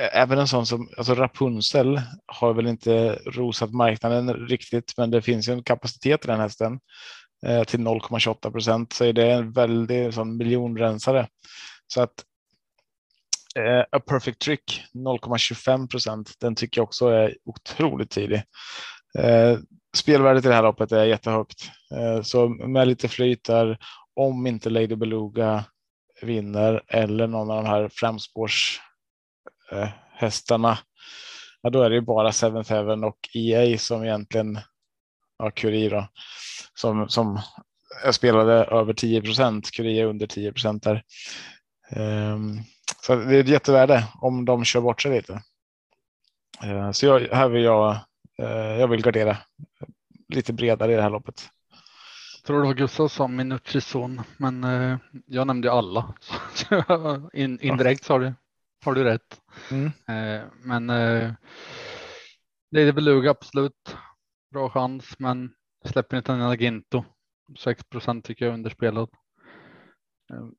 Även 0.00 0.38
en 0.38 0.48
sån 0.48 0.66
som 0.66 0.88
alltså 0.98 1.14
Rapunzel 1.14 2.00
har 2.26 2.54
väl 2.54 2.66
inte 2.66 3.18
rosat 3.26 3.72
marknaden 3.72 4.34
riktigt, 4.34 4.94
men 4.96 5.10
det 5.10 5.22
finns 5.22 5.48
ju 5.48 5.52
en 5.52 5.62
kapacitet 5.62 6.24
i 6.24 6.28
den 6.28 6.40
hästen 6.40 6.80
eh, 7.46 7.64
till 7.64 7.80
0,28 7.80 8.50
procent 8.50 8.92
så 8.92 9.04
är 9.04 9.12
det 9.12 9.30
en 9.30 9.52
väldig 9.52 10.14
sån 10.14 10.36
miljonrensare. 10.36 11.28
Så 11.86 12.02
att 12.02 12.24
eh, 13.56 13.80
A 13.90 14.00
Perfect 14.00 14.38
Trick 14.38 14.82
0,25 14.94 15.88
procent. 15.88 16.34
Den 16.40 16.54
tycker 16.54 16.80
jag 16.80 16.84
också 16.84 17.08
är 17.08 17.36
otroligt 17.44 18.10
tidig. 18.10 18.42
Eh, 19.18 19.58
spelvärdet 19.96 20.44
i 20.44 20.48
det 20.48 20.54
här 20.54 20.62
loppet 20.62 20.92
är 20.92 21.04
jättehögt, 21.04 21.70
eh, 21.94 22.22
så 22.22 22.48
med 22.48 22.88
lite 22.88 23.08
flyt 23.08 23.44
där, 23.44 23.78
om 24.16 24.46
inte 24.46 24.70
Lady 24.70 24.96
Beluga 24.96 25.64
vinner 26.22 26.82
eller 26.88 27.26
någon 27.26 27.50
av 27.50 27.62
de 27.64 27.68
här 27.68 27.90
framspårs 27.92 28.80
Eh, 29.72 29.88
hästarna, 30.12 30.78
ja, 31.62 31.70
då 31.70 31.82
är 31.82 31.90
det 31.90 31.96
ju 31.96 32.00
bara 32.00 32.32
Seventh 32.32 32.70
Heaven 32.70 33.04
och 33.04 33.18
EA 33.34 33.78
som 33.78 34.04
egentligen 34.04 34.58
ja, 35.38 35.50
Curie 35.50 35.88
då, 35.88 36.08
som, 36.74 37.08
som 37.08 37.40
jag 38.04 38.14
spelade 38.14 38.52
över 38.52 38.92
10 38.92 39.22
procent, 39.22 39.70
Curie 39.70 40.04
under 40.04 40.26
10 40.26 40.52
procent 40.52 40.82
där. 40.82 41.02
Um, 41.96 42.60
så 43.02 43.14
det 43.14 43.36
är 43.36 43.40
ett 43.40 43.48
jättevärde 43.48 44.04
om 44.20 44.44
de 44.44 44.64
kör 44.64 44.80
bort 44.80 45.02
sig 45.02 45.16
lite. 45.16 45.42
Uh, 46.64 46.90
så 46.90 47.06
jag, 47.06 47.20
här 47.20 47.48
vill 47.48 47.62
jag, 47.62 47.96
uh, 48.42 48.80
jag 48.80 48.88
vill 48.88 49.02
gardera 49.02 49.36
lite 50.28 50.52
bredare 50.52 50.92
i 50.92 50.96
det 50.96 51.02
här 51.02 51.10
loppet. 51.10 51.48
Jag 52.36 52.46
tror 52.46 52.60
det 52.60 52.66
var 52.66 52.74
Gustav 52.74 53.08
som 53.08 53.36
min 53.36 53.58
son, 53.80 54.22
men 54.36 54.64
uh, 54.64 54.98
jag 55.26 55.46
nämnde 55.46 55.72
alla. 55.72 56.14
In, 57.32 57.60
indirekt 57.60 58.04
sa 58.04 58.18
du, 58.18 58.34
har 58.84 58.94
du 58.94 59.04
rätt. 59.04 59.40
Mm. 59.70 59.90
men 60.64 60.90
uh, 60.90 61.32
Lady 62.70 62.92
Beluga 62.92 63.30
absolut 63.30 63.96
bra 64.50 64.70
chans, 64.70 65.18
men 65.18 65.54
släpper 65.84 66.16
inte 66.16 66.32
en 66.32 66.58
Ginto. 66.58 67.04
6% 67.58 68.22
tycker 68.22 68.44
jag 68.44 68.52
är 68.52 68.54
underspelad. 68.54 69.08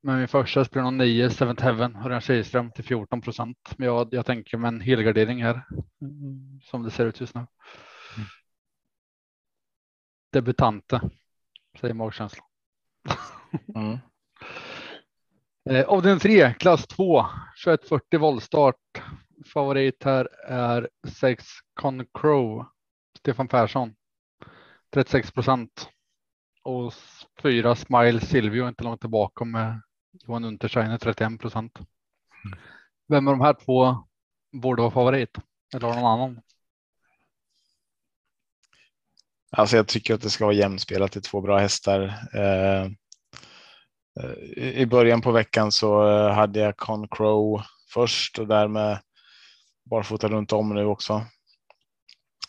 Men 0.01 0.17
min 0.17 0.27
första 0.27 0.65
spelar 0.65 0.83
någon 0.83 0.97
9, 0.97 1.29
Seventh 1.29 1.63
Heaven, 1.63 1.95
Örjan 1.95 2.21
Kihlström 2.21 2.71
till 2.71 2.83
14 2.83 3.21
procent. 3.21 3.57
Men 3.77 3.87
jag, 3.87 4.07
jag 4.11 4.25
tänker 4.25 4.57
med 4.57 4.67
en 4.67 4.81
helgardering 4.81 5.43
här 5.43 5.65
som 6.63 6.83
det 6.83 6.91
ser 6.91 7.05
ut 7.05 7.21
just 7.21 7.35
nu. 7.35 7.41
Mm. 7.41 8.27
Debutante, 10.31 11.01
säger 11.79 11.93
magkänslan. 11.93 12.47
Mm. 13.75 13.97
Eh, 15.69 15.85
avdelning 15.85 16.19
3, 16.19 16.53
klass 16.53 16.87
2, 16.87 17.25
2140 17.65 18.19
voltstart. 18.19 19.01
Favorit 19.53 20.03
här 20.03 20.29
är 20.47 20.89
6 21.07 21.45
Con 21.73 22.05
Crow, 22.13 22.65
Stefan 23.19 23.47
Persson. 23.47 23.95
36 24.93 25.31
procent. 25.31 25.89
Och 26.63 26.93
fyra 27.41 27.75
Smile 27.75 28.21
Silvio 28.21 28.67
inte 28.67 28.83
långt 28.83 29.01
tillbaka 29.01 29.45
med 29.45 29.81
Johan 30.11 30.43
Untersteiner 30.43 30.97
31 30.97 31.39
procent. 31.39 31.79
Mm. 32.45 32.59
Vem 33.07 33.27
av 33.27 33.33
de 33.33 33.41
här 33.41 33.53
två 33.53 34.07
borde 34.51 34.81
vara 34.81 34.91
favorit? 34.91 35.37
Eller 35.75 35.87
någon 35.87 36.05
annan? 36.05 36.41
Alltså 39.51 39.75
jag 39.75 39.87
tycker 39.87 40.13
att 40.13 40.21
det 40.21 40.29
ska 40.29 40.45
vara 40.45 40.55
jämspelat 40.55 41.15
i 41.15 41.21
två 41.21 41.41
bra 41.41 41.57
hästar. 41.57 42.01
Eh, 42.33 42.81
eh 42.81 42.89
Eh, 44.19 44.81
I 44.81 44.85
början 44.85 45.21
på 45.21 45.31
veckan 45.31 45.71
så 45.71 46.09
eh, 46.09 46.33
hade 46.33 46.59
jag 46.59 46.77
Con 46.77 47.07
Crow 47.07 47.61
först 47.93 48.39
och 48.39 48.47
därmed 48.47 48.99
barfota 49.89 50.27
runt 50.27 50.53
om 50.53 50.69
nu 50.69 50.85
också. 50.85 51.25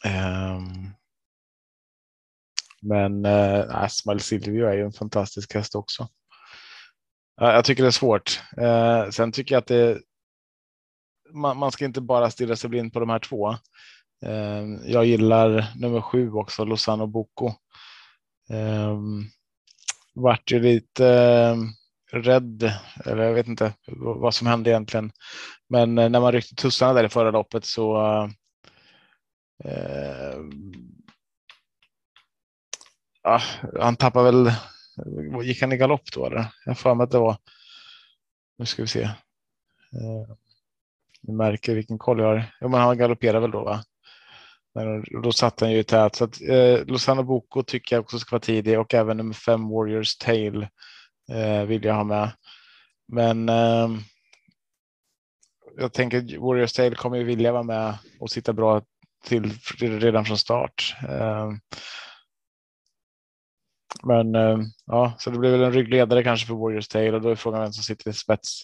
Ehm, 0.04 0.90
men 2.82 3.24
eh, 3.24 3.58
äh, 3.58 3.76
Asmal 3.76 4.20
Silvio 4.20 4.66
är 4.66 4.72
ju 4.72 4.84
en 4.84 4.92
fantastisk 4.92 5.54
häst 5.54 5.74
också. 5.74 6.08
Jag 7.36 7.64
tycker 7.64 7.82
det 7.82 7.88
är 7.88 7.90
svårt. 7.90 8.42
Eh, 8.56 9.10
sen 9.10 9.32
tycker 9.32 9.54
jag 9.54 9.60
att 9.60 9.66
det, 9.66 10.00
man, 11.30 11.56
man 11.56 11.72
ska 11.72 11.84
inte 11.84 12.00
bara 12.00 12.30
stirra 12.30 12.56
sig 12.56 12.70
blind 12.70 12.92
på 12.92 13.00
de 13.00 13.10
här 13.10 13.18
två. 13.18 13.56
Ehm, 14.26 14.80
jag 14.84 15.04
gillar 15.04 15.66
nummer 15.76 16.00
sju 16.00 16.32
också, 16.32 16.64
Lozano 16.64 17.06
Bocco. 17.06 17.52
Ehm, 18.50 19.24
vart 20.14 20.50
ju 20.50 20.60
lite 20.60 21.06
eh, 21.06 21.56
rädd, 22.12 22.72
eller 23.04 23.22
jag 23.22 23.34
vet 23.34 23.46
inte 23.46 23.74
vad 23.96 24.34
som 24.34 24.46
hände 24.46 24.70
egentligen. 24.70 25.12
Men 25.68 25.98
eh, 25.98 26.08
när 26.08 26.20
man 26.20 26.32
ryckte 26.32 26.54
tussarna 26.54 26.92
där 26.92 27.04
i 27.04 27.08
förra 27.08 27.30
loppet 27.30 27.64
så 27.64 27.96
eh, 29.64 30.36
ja, 33.22 33.40
han 33.80 33.96
tappade 33.96 34.24
väl. 34.24 34.52
Gick 35.44 35.60
han 35.60 35.72
i 35.72 35.76
galopp 35.76 36.12
då? 36.14 36.26
Eller? 36.26 36.46
Jag 36.64 36.78
får 36.78 36.94
mig 36.94 37.04
att 37.04 37.10
det 37.10 37.18
var. 37.18 37.36
Nu 38.58 38.66
ska 38.66 38.82
vi 38.82 38.88
se. 38.88 39.02
Eh, 39.02 40.36
ni 41.22 41.34
märker 41.34 41.74
vilken 41.74 41.98
koll 41.98 42.18
jag 42.18 42.26
har. 42.26 42.54
Jo, 42.60 42.68
men 42.68 42.80
han 42.80 42.98
galopperade 42.98 43.40
väl 43.40 43.50
då, 43.50 43.64
va? 43.64 43.84
Då 45.22 45.32
satt 45.32 45.60
han 45.60 45.72
ju 45.72 45.78
i 45.78 45.84
tät. 45.84 46.14
Så 46.14 46.24
att, 46.24 46.40
eh, 46.40 46.86
Lozano 46.86 47.22
Boko 47.22 47.62
tycker 47.62 47.96
jag 47.96 48.00
också 48.00 48.18
ska 48.18 48.34
vara 48.34 48.40
tidig 48.40 48.80
och 48.80 48.94
även 48.94 49.16
nummer 49.16 49.34
fem 49.34 49.68
Warriors 49.68 50.16
tale, 50.16 50.70
eh, 51.32 51.62
vill 51.62 51.84
jag 51.84 51.94
ha 51.94 52.04
med. 52.04 52.30
Men 53.08 53.48
eh, 53.48 53.88
jag 55.76 55.92
tänker 55.92 56.38
Warriors 56.38 56.72
tale 56.72 56.94
kommer 56.94 57.16
ju 57.16 57.24
vilja 57.24 57.52
vara 57.52 57.62
med 57.62 57.98
och 58.20 58.30
sitta 58.30 58.52
bra 58.52 58.82
till 59.24 59.52
redan 60.00 60.24
från 60.24 60.38
start. 60.38 60.96
Eh, 61.08 61.50
men 64.02 64.34
eh, 64.34 64.58
ja, 64.86 65.12
så 65.18 65.30
det 65.30 65.38
blir 65.38 65.50
väl 65.50 65.62
en 65.62 65.72
ryggledare 65.72 66.22
kanske 66.22 66.46
för 66.46 66.54
Warriors 66.54 66.88
tale 66.88 67.12
och 67.12 67.20
då 67.20 67.28
är 67.28 67.34
frågan 67.34 67.60
vem 67.60 67.72
som 67.72 67.82
sitter 67.82 68.10
i 68.10 68.12
spets. 68.12 68.62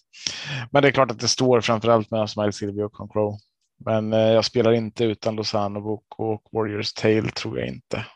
Men 0.71 0.83
det 0.83 0.89
är 0.89 0.93
klart 0.93 1.11
att 1.11 1.21
det 1.21 1.29
står 1.29 1.61
framförallt 1.61 2.11
med 2.11 2.31
Smile 2.31 2.53
Silvio 2.53 2.83
och 2.83 2.93
Concrow. 2.93 3.39
Men 3.79 4.13
eh, 4.13 4.19
jag 4.19 4.45
spelar 4.45 4.73
inte 4.73 5.05
utan 5.05 5.37
Lozano 5.37 5.81
Boko 5.81 6.25
och 6.25 6.49
Warriors 6.53 6.93
Tale, 6.93 7.31
tror 7.31 7.59
jag 7.59 7.69
inte. 7.69 8.07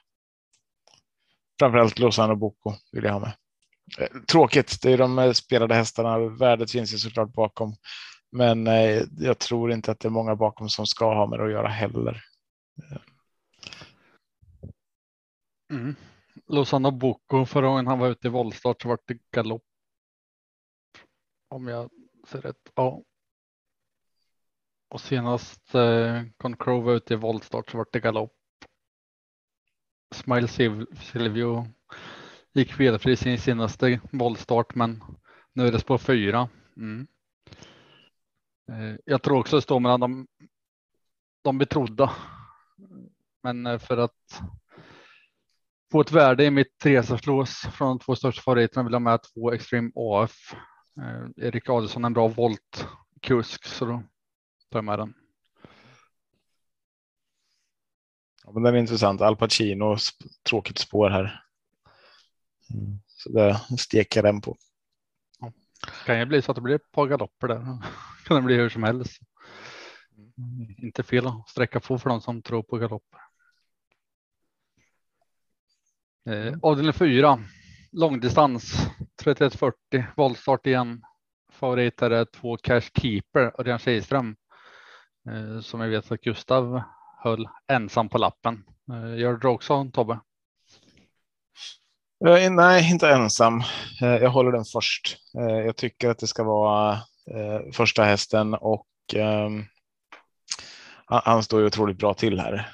Framförallt 1.58 1.98
Lozano 1.98 2.36
Boko 2.36 2.74
vill 2.92 3.04
jag 3.04 3.12
ha 3.12 3.20
med. 3.20 3.32
Eh, 3.98 4.20
tråkigt, 4.28 4.82
det 4.82 4.92
är 4.92 4.98
de 4.98 5.18
eh, 5.18 5.32
spelade 5.32 5.74
hästarna. 5.74 6.18
Värdet 6.18 6.70
finns 6.70 6.94
ju 6.94 6.98
såklart 6.98 7.32
bakom. 7.32 7.74
Men 8.36 8.66
jag 9.18 9.38
tror 9.38 9.72
inte 9.72 9.92
att 9.92 10.00
det 10.00 10.08
är 10.08 10.10
många 10.10 10.36
bakom 10.36 10.68
som 10.68 10.86
ska 10.86 11.14
ha 11.14 11.26
med 11.26 11.38
det 11.38 11.44
att 11.44 11.50
göra 11.50 11.68
heller. 11.68 12.22
Mm. 15.72 15.94
Lozano 16.46 16.90
Boko 16.90 17.46
förra 17.46 17.66
gången 17.66 17.86
han 17.86 17.98
var 17.98 18.08
ute 18.08 18.26
i 18.26 18.30
voltstart 18.30 18.82
så 18.82 18.88
var 18.88 18.98
det 19.06 19.18
galopp. 19.30 19.62
Om 21.48 21.68
jag 21.68 21.90
ser 22.28 22.40
rätt. 22.40 22.56
Ja. 22.74 23.02
Och 24.92 25.00
senast 25.00 25.74
eh, 25.74 26.22
Concrow 26.36 26.84
var 26.84 26.92
ute 26.92 27.14
i 27.14 27.16
voltstart 27.16 27.70
så 27.70 27.78
vart 27.78 27.92
det 27.92 28.00
galopp. 28.00 28.32
Smile 30.14 30.48
Silvio 30.94 31.66
gick 32.52 32.72
felfri 32.72 33.16
sin 33.16 33.38
senaste 33.38 34.00
voltstart 34.12 34.74
men 34.74 35.04
nu 35.52 35.66
är 35.66 35.72
det 35.72 35.78
spår 35.78 35.98
fyra. 35.98 36.48
Mm. 36.76 37.06
Eh, 38.68 38.96
jag 39.04 39.22
tror 39.22 39.38
också 39.38 39.56
det 39.56 39.62
står 39.62 39.80
mellan 39.80 40.00
de, 40.00 40.26
de 41.42 41.58
betrodda. 41.58 42.12
Men 43.42 43.66
eh, 43.66 43.78
för 43.78 43.96
att 43.96 44.42
få 45.92 46.00
ett 46.00 46.12
värde 46.12 46.44
i 46.44 46.50
mitt 46.50 46.78
tresaslås 46.78 47.60
från 47.72 47.88
de 47.88 47.98
två 47.98 48.16
största 48.16 48.42
favoriterna 48.42 48.84
vill 48.84 48.92
jag 48.92 49.02
med 49.02 49.20
två 49.22 49.52
Extreme 49.52 49.90
AF. 49.94 50.54
Eh, 51.00 51.46
Erik 51.46 51.68
Adelsson 51.68 52.04
en 52.04 52.12
bra 52.12 52.28
voltkusk 52.28 53.66
så 53.66 53.84
då 53.84 54.02
tar 54.72 54.78
jag 54.78 54.84
med 54.84 54.98
den. 54.98 55.14
Ja, 58.44 58.52
men 58.52 58.62
den 58.62 58.74
är 58.74 58.78
intressant. 58.78 59.20
Al 59.20 59.36
Pacino, 59.36 59.96
tråkigt 60.48 60.78
spår 60.78 61.10
här. 61.10 61.44
Mm. 62.74 62.98
Så 63.06 63.32
det 63.32 63.60
steker 63.78 64.22
den 64.22 64.40
på. 64.40 64.56
Ja. 65.40 65.52
Kan 66.06 66.18
ju 66.18 66.26
bli 66.26 66.42
så 66.42 66.52
att 66.52 66.56
det 66.56 66.62
blir 66.62 66.74
ett 66.74 66.92
par 66.92 67.06
galopper 67.06 67.48
där. 67.48 67.64
kan 68.26 68.36
det 68.36 68.42
bli 68.42 68.54
hur 68.54 68.68
som 68.68 68.82
helst. 68.82 69.18
Mm. 70.38 70.74
Inte 70.78 71.02
fel 71.02 71.26
att 71.26 71.48
sträcka 71.48 71.80
på 71.80 71.98
för 71.98 72.10
de 72.10 72.20
som 72.20 72.42
tror 72.42 72.62
på 72.62 72.76
galopper. 72.76 73.20
Eh, 76.26 76.46
mm. 76.46 76.60
avdelning 76.62 76.92
4, 76.92 77.38
långdistans 77.92 78.72
3140, 79.22 80.04
voltstart 80.16 80.66
igen. 80.66 81.02
Favorit 81.52 82.02
är 82.02 82.24
två 82.24 82.56
Cash 82.56 82.90
Keeper, 82.94 83.60
Örjan 83.60 83.78
Kihlström, 83.78 84.36
Eh, 85.28 85.60
som 85.60 85.80
jag 85.80 85.88
vet 85.88 86.12
att 86.12 86.20
Gustav 86.20 86.82
höll 87.22 87.48
ensam 87.68 88.08
på 88.08 88.18
lappen. 88.18 88.64
Eh, 88.92 89.18
gör 89.18 89.32
du 89.32 89.48
också 89.48 89.90
Tobbe? 89.92 90.20
Eh, 92.26 92.50
nej, 92.50 92.90
inte 92.90 93.10
ensam. 93.10 93.62
Jag 94.00 94.30
håller 94.30 94.52
den 94.52 94.64
först. 94.64 95.16
Jag 95.66 95.76
tycker 95.76 96.10
att 96.10 96.18
det 96.18 96.26
ska 96.26 96.44
vara 96.44 96.98
första 97.72 98.04
hästen 98.04 98.54
och 98.54 98.86
ehm, 99.14 99.64
han, 101.06 101.42
står 101.42 101.60
ju 101.60 101.66
otroligt 101.66 101.98
bra 101.98 102.14
till 102.14 102.40
här 102.40 102.68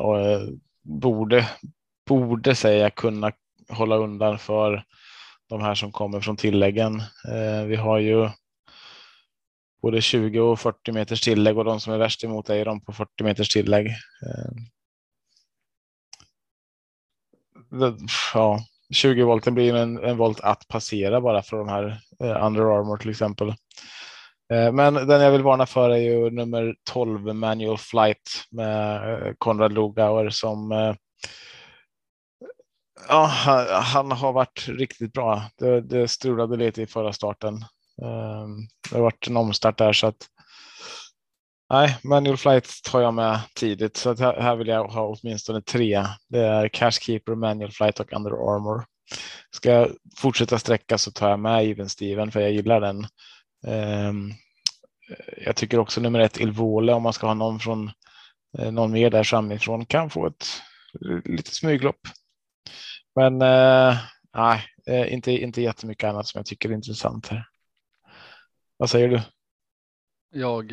och 0.00 0.40
borde, 0.82 1.48
borde 2.08 2.54
säga 2.54 2.90
kunna 2.90 3.32
hålla 3.68 3.96
undan 3.96 4.38
för 4.38 4.84
de 5.48 5.60
här 5.60 5.74
som 5.74 5.92
kommer 5.92 6.20
från 6.20 6.36
tilläggen. 6.36 7.02
Vi 7.66 7.76
har 7.76 7.98
ju 7.98 8.30
både 9.82 10.00
20 10.00 10.40
och 10.40 10.60
40 10.60 10.92
meters 10.92 11.20
tillägg 11.20 11.58
och 11.58 11.64
de 11.64 11.80
som 11.80 11.92
är 11.92 11.98
värst 11.98 12.24
emot 12.24 12.50
är 12.50 12.64
de 12.64 12.80
på 12.80 12.92
40 12.92 13.24
meters 13.24 13.48
tillägg. 13.48 13.86
Eh, 13.86 14.52
eh, 17.82 17.94
ja, 18.34 18.60
20 18.94 19.22
volten 19.22 19.54
blir 19.54 19.74
en, 19.74 20.04
en 20.04 20.16
volt 20.16 20.40
att 20.40 20.68
passera 20.68 21.20
bara 21.20 21.42
för 21.42 21.56
de 21.56 21.68
här 21.68 22.00
eh, 22.22 22.46
Under 22.46 22.78
Armour 22.78 22.96
till 22.96 23.10
exempel. 23.10 23.54
Men 24.72 24.94
den 24.94 25.20
jag 25.20 25.30
vill 25.30 25.42
varna 25.42 25.66
för 25.66 25.90
är 25.90 25.96
ju 25.96 26.30
nummer 26.30 26.74
12 26.90 27.34
Manual 27.34 27.78
Flight 27.78 28.46
med 28.50 29.34
Konrad 29.38 29.72
Lugauer 29.72 30.30
som 30.30 30.72
ja, 33.08 33.26
han 33.82 34.12
har 34.12 34.32
varit 34.32 34.68
riktigt 34.68 35.12
bra. 35.12 35.42
Det, 35.58 35.80
det 35.80 36.08
strulade 36.08 36.56
lite 36.56 36.82
i 36.82 36.86
förra 36.86 37.12
starten. 37.12 37.64
Ehm, 38.02 38.68
det 38.90 38.96
har 38.96 39.02
varit 39.02 39.26
en 39.26 39.36
omstart 39.36 39.78
där 39.78 39.92
så 39.92 40.06
att 40.06 40.28
Nej, 41.72 41.98
manual 42.04 42.36
flight 42.36 42.82
tar 42.84 43.00
jag 43.00 43.14
med 43.14 43.40
tidigt 43.54 43.96
så 43.96 44.10
att 44.10 44.20
här 44.20 44.56
vill 44.56 44.68
jag 44.68 44.88
ha 44.88 45.16
åtminstone 45.16 45.62
tre. 45.62 46.06
Det 46.28 46.40
är 46.40 46.68
Cashkeeper, 46.68 47.34
manual 47.34 47.72
flight 47.72 48.00
och 48.00 48.12
under 48.12 48.30
armor. 48.30 48.84
Ska 49.50 49.70
jag 49.70 49.90
fortsätta 50.16 50.58
sträcka 50.58 50.98
så 50.98 51.10
tar 51.10 51.30
jag 51.30 51.40
med 51.40 51.64
Even 51.64 51.88
Steven 51.88 52.30
för 52.30 52.40
jag 52.40 52.52
gillar 52.52 52.80
den. 52.80 53.06
Ehm, 53.66 54.30
jag 55.36 55.56
tycker 55.56 55.78
också 55.78 56.00
nummer 56.00 56.20
ett 56.20 56.40
Ilvole 56.40 56.92
om 56.92 57.02
man 57.02 57.12
ska 57.12 57.26
ha 57.26 57.34
någon 57.34 57.60
från 57.60 57.90
eh, 58.58 58.72
någon 58.72 58.92
mer 58.92 59.10
där 59.10 59.24
framifrån 59.24 59.86
kan 59.86 60.10
få 60.10 60.26
ett 60.26 60.46
litet 61.24 61.54
smyglopp. 61.54 62.00
Men 63.16 63.42
eh, 63.42 63.96
nej, 64.36 64.64
eh, 64.86 65.12
inte, 65.12 65.32
inte 65.32 65.62
jättemycket 65.62 66.08
annat 66.08 66.26
som 66.26 66.38
jag 66.38 66.46
tycker 66.46 66.68
är 66.68 66.74
intressant 66.74 67.28
här. 67.28 67.44
Vad 68.80 68.90
säger 68.90 69.08
du? 69.08 69.20
Jag 70.30 70.72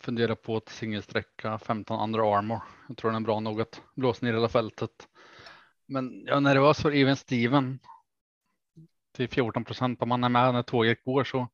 funderar 0.00 0.34
på 0.34 0.56
att 0.56 0.68
singelsträcka 0.68 1.58
15 1.58 2.00
andra 2.00 2.38
armor. 2.38 2.60
Jag 2.88 2.96
tror 2.96 3.10
den 3.10 3.22
är 3.22 3.26
bra 3.26 3.40
nog 3.40 3.60
att 3.60 3.82
blåsa 3.96 4.26
ner 4.26 4.32
hela 4.32 4.48
fältet. 4.48 5.08
Men 5.86 6.24
jag 6.26 6.36
är 6.36 6.40
nervös 6.40 6.82
för 6.82 6.94
Even 6.94 7.16
Steven. 7.16 7.78
Till 9.12 9.28
14 9.28 9.64
procent 9.64 10.02
om 10.02 10.08
man 10.08 10.24
är 10.24 10.28
med 10.28 10.54
när 10.54 10.62
tåget 10.62 11.04
går 11.04 11.24
så 11.24 11.48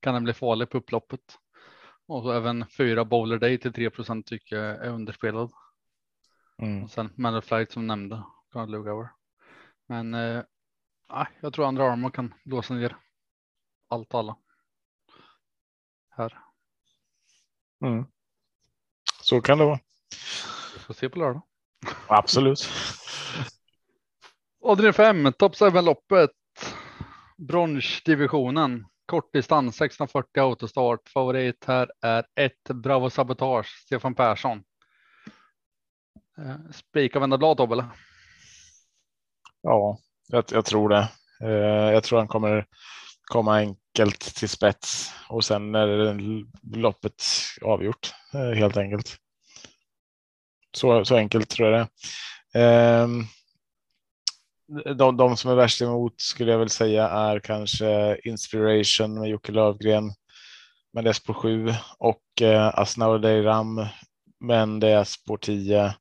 kan 0.00 0.14
den 0.14 0.24
bli 0.24 0.32
farlig 0.32 0.70
på 0.70 0.78
upploppet. 0.78 1.38
Och 2.06 2.22
så 2.22 2.32
även 2.32 2.66
fyra 2.66 3.04
Bowler 3.04 3.38
Day 3.38 3.58
till 3.58 3.72
3 3.72 3.90
procent 3.90 4.26
tycker 4.26 4.56
jag 4.56 4.86
är 4.86 4.90
underspelad. 4.90 5.50
Mm. 6.62 6.84
Och 6.84 6.90
sen 6.90 7.12
Man 7.16 7.42
Flight 7.42 7.72
som 7.72 7.86
nämnde, 7.86 8.22
God 8.52 8.70
Lugauer. 8.70 9.08
Men 9.88 10.14
eh, 10.14 10.42
jag 11.40 11.52
tror 11.52 11.68
andra 11.68 11.92
armor 11.92 12.10
kan 12.10 12.34
blåsa 12.44 12.74
ner 12.74 12.96
allt 13.88 14.14
och 14.14 14.20
alla. 14.20 14.36
Här. 16.20 16.38
Mm. 17.84 18.04
Så 19.22 19.40
kan 19.40 19.58
det 19.58 19.64
vara. 19.64 19.78
Vi 20.74 20.80
får 20.80 20.94
se 20.94 21.08
på 21.08 21.18
lördag. 21.18 21.42
Absolut. 22.06 22.68
Avdelning 24.64 24.92
5, 24.92 25.32
topp 25.32 25.54
7-loppet. 25.54 26.30
Bronsdivisionen. 27.36 28.86
Kortdistans 29.06 29.80
1640 29.80 30.40
autostart. 30.40 31.08
Favorit 31.08 31.64
här 31.64 31.90
är 32.02 32.26
ett 32.34 32.68
Bravo 32.74 33.10
Sabotage, 33.10 33.66
Stefan 33.66 34.14
Persson. 34.14 34.62
Eh, 36.38 36.70
spika 36.72 37.20
vända 37.20 37.38
blad 37.38 37.56
Tobbe? 37.56 37.84
Ja, 39.62 39.98
jag, 40.28 40.44
jag, 40.50 40.64
tror 40.64 40.88
det. 40.88 41.08
Eh, 41.42 41.92
jag 41.92 42.04
tror 42.04 42.18
han 42.18 42.28
kommer 42.28 42.66
komma 43.24 43.62
enkelt 43.98 44.20
till 44.20 44.48
spets 44.48 45.12
och 45.28 45.44
sen 45.44 45.74
är 45.74 46.16
loppet 46.76 47.22
avgjort 47.62 48.12
eh, 48.34 48.50
helt 48.50 48.76
enkelt. 48.76 49.16
Så, 50.76 51.04
så 51.04 51.16
enkelt 51.16 51.48
tror 51.50 51.68
jag 51.68 51.80
det 51.80 51.88
är. 52.58 53.02
Ehm, 53.04 53.24
de, 54.96 55.16
de 55.16 55.36
som 55.36 55.50
är 55.50 55.54
värst 55.54 55.82
emot 55.82 56.20
skulle 56.20 56.52
jag 56.52 56.58
väl 56.58 56.70
säga 56.70 57.08
är 57.08 57.40
kanske 57.40 58.18
Inspiration 58.24 59.20
med 59.20 59.28
Jocke 59.28 59.52
Lövgren 59.52 60.12
med 60.92 61.04
det 61.04 61.14
spår 61.14 61.34
7 61.34 61.74
och 61.98 62.42
eh, 62.42 62.78
Asnaur 62.78 63.42
Ram 63.42 63.86
men 64.40 64.80
det 64.80 64.88
är 64.88 65.04
spår 65.04 65.36
10. 65.36 65.94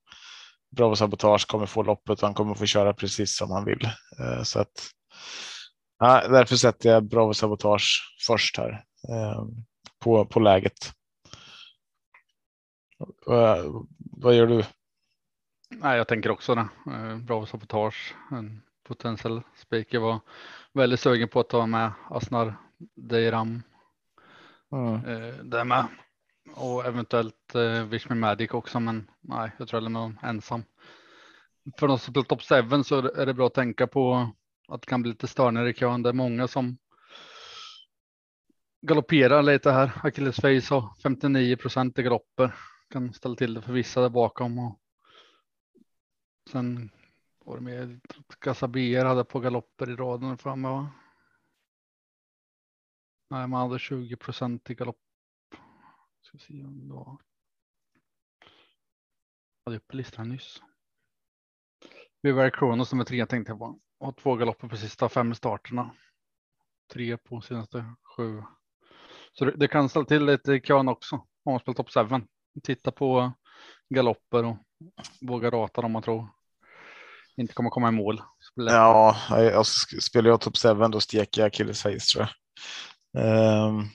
Bravo 0.76 0.96
Sabotage 0.96 1.48
kommer 1.48 1.66
få 1.66 1.84
loppet 1.84 2.20
och 2.20 2.28
han 2.28 2.34
kommer 2.34 2.56
få 2.56 2.66
köra 2.66 2.94
precis 2.94 3.38
som 3.38 3.52
han 3.52 3.66
vill. 3.66 3.90
Eh, 4.20 4.44
så 4.44 4.60
att 4.60 4.90
Ja, 6.02 6.28
därför 6.28 6.56
sätter 6.56 6.90
jag 6.90 7.04
Bravo 7.04 7.34
Sabotage 7.34 8.16
först 8.28 8.58
här 8.58 8.84
eh, 9.10 9.44
på, 10.00 10.26
på 10.26 10.40
läget. 10.40 10.94
Uh, 13.30 13.82
vad 13.98 14.36
gör 14.36 14.48
du? 14.48 14.64
Nej, 15.70 15.98
jag 15.98 16.08
tänker 16.08 16.32
också 16.32 16.56
det. 16.56 16.68
Uh, 16.88 17.18
Bravo 17.18 17.46
Sabotage, 17.46 18.16
en 18.32 18.62
potentiell. 18.88 19.42
Jag 19.90 20.02
var 20.02 20.20
väldigt 20.74 21.00
sugen 21.00 21.28
på 21.28 21.40
att 21.40 21.50
ta 21.50 21.66
med 21.66 21.92
Asnar 22.10 22.56
Deiram. 22.96 23.64
Mm. 24.72 25.06
Uh, 25.06 25.44
där 25.44 25.64
med. 25.64 25.86
Och 26.56 26.86
eventuellt 26.86 27.56
uh, 27.56 27.84
Wish 27.84 28.10
Me 28.10 28.16
Magic 28.16 28.52
också, 28.52 28.80
men 28.80 29.10
nej, 29.22 29.52
jag 29.58 29.68
tror 29.68 29.78
jag 29.78 29.84
lämnar 29.84 30.14
ensam. 30.24 30.64
För 31.80 31.88
de 31.88 32.00
som 32.00 32.14
spelar 32.14 32.26
top 32.26 32.72
7 32.72 32.84
så 32.84 32.98
är 32.98 33.26
det 33.26 33.34
bra 33.34 33.48
att 33.48 33.54
tänka 33.54 33.88
på 33.88 34.32
att 34.70 34.82
det 34.82 34.88
kan 34.88 35.02
bli 35.02 35.12
lite 35.12 35.28
störningar 35.28 35.68
i 35.68 35.74
kön. 35.74 36.04
Det 36.04 36.10
är 36.10 36.14
många 36.14 36.48
som 36.48 36.78
galopperar 38.82 39.44
lite 39.44 39.72
här. 39.72 39.92
Achilles 40.04 40.36
Face 40.36 40.76
har 40.76 40.96
59 41.04 41.56
procent 41.56 42.00
i 42.00 42.04
galopper. 42.04 42.56
Kan 42.90 43.14
ställa 43.14 43.36
till 43.36 43.54
det 43.54 43.62
för 43.62 43.74
vissa 43.74 44.02
där 44.02 44.10
bakom. 44.10 44.60
Och 44.60 44.80
sen 46.52 46.92
var 47.46 47.56
det 47.56 47.62
med 47.62 48.02
Gazabier 48.40 49.06
hade 49.06 49.24
på 49.24 49.40
galopper 49.40 49.90
i 49.90 49.96
raden 49.96 50.38
framme. 50.38 50.68
Va? 50.68 50.92
Nej, 53.30 53.48
man 53.48 53.68
hade 53.70 53.80
20 53.80 54.16
procent 54.16 54.70
i 54.70 54.76
galopp. 54.76 54.98
Ska 56.22 56.38
se 56.38 56.54
om 56.54 56.88
det 56.88 56.94
var. 56.94 57.18
Jag 59.64 59.72
hade 59.72 59.78
uppe 59.78 59.96
listan 59.96 60.30
nyss. 60.30 60.62
Vi 62.22 62.32
var 62.32 62.50
Kronos 62.50 62.92
nummer 62.92 63.06
tre 63.06 63.26
tänkte 63.26 63.52
jag 63.52 63.60
på 63.60 63.80
och 64.00 64.18
två 64.18 64.36
galopper 64.36 64.68
på 64.68 64.78
sista 64.78 65.10
fem 65.10 65.36
starterna. 65.36 65.92
Tre 66.94 67.18
på 67.18 67.42
senaste 67.42 67.86
sju. 68.16 68.44
Så 69.32 69.46
det, 69.46 69.52
det 69.52 69.68
kan 69.68 69.90
ställa 69.90 70.06
till 70.06 70.26
lite 70.26 70.54
i 70.54 70.62
kön 70.62 70.88
också 70.88 71.16
om 71.16 71.54
man 71.54 71.60
spelar 71.60 71.76
top 71.76 72.12
7. 72.12 72.26
Titta 72.64 72.92
på 72.92 73.32
galopper 73.90 74.46
och 74.46 74.58
våga 75.22 75.50
rata 75.50 75.82
dem 75.82 75.92
man 75.92 76.02
tror 76.02 76.28
inte 77.38 77.54
kommer 77.54 77.70
komma 77.70 77.88
i 77.88 77.92
mål. 77.92 78.22
Ja, 78.56 79.16
jag, 79.30 79.66
spelar 80.02 80.30
jag 80.30 80.42
top 80.42 80.58
7 80.58 80.74
då 80.74 81.00
steker 81.00 81.42
jag 81.42 81.48
Achilles 81.48 81.84
Face 81.84 82.00
tror 82.14 82.28
jag. 82.28 82.30
Um, 83.14 83.90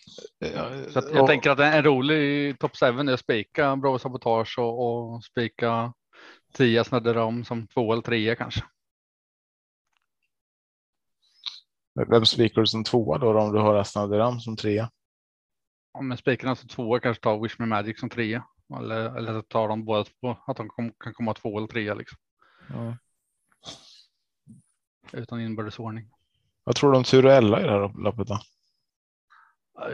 så 0.93 1.03
jag 1.13 1.23
och, 1.23 1.29
tänker 1.29 1.51
att 1.51 1.59
en 1.59 1.83
rolig 1.83 2.59
top 2.59 2.77
7 2.77 2.87
är 2.87 3.13
att 3.13 3.21
spika 3.21 3.77
Bravo 3.77 3.99
Sabotage 3.99 4.59
och, 4.59 5.15
och 5.15 5.25
spika 5.25 5.93
Tia 6.53 6.85
Snedderam 6.85 7.45
som 7.45 7.67
två 7.67 7.93
eller 7.93 8.03
trea 8.03 8.37
kanske. 8.37 8.63
Vem 11.95 12.27
spikar 12.27 12.61
du 12.61 12.67
som 12.67 12.85
tvåa 12.85 13.19
då, 13.19 13.41
om 13.41 13.53
du 13.53 13.59
har 13.59 13.75
Asnaderam 13.75 14.41
som 14.41 14.57
trea? 14.57 14.91
Om 15.93 16.11
jag 16.11 16.19
spikar 16.19 16.55
som 16.55 16.69
tvåa 16.69 17.01
kanske 17.01 17.23
tar 17.23 17.43
Wish 17.43 17.59
Me 17.59 17.67
Magic 17.67 18.01
som 18.01 18.11
trea. 18.11 18.45
Eller, 18.79 19.17
eller 19.17 19.43
tar 19.43 19.69
de 19.69 19.85
båda 19.85 20.05
två, 20.05 20.37
att 20.47 20.57
de 20.57 20.69
kom, 20.69 20.93
kan 20.93 21.15
komma 21.15 21.35
två 21.35 21.59
eller 21.59 21.69
trea 21.69 21.95
liksom. 21.95 22.19
Ja. 22.69 22.97
Utan 25.13 25.41
inbördes 25.41 25.79
ordning. 25.79 26.11
Vad 26.65 26.77
tror 26.77 26.93
du 26.93 26.99
om 26.99 27.05
Turella 27.05 27.61
i 27.61 27.65
det 27.65 27.71
här 27.71 28.03
loppet 28.03 28.29
då? 28.29 28.39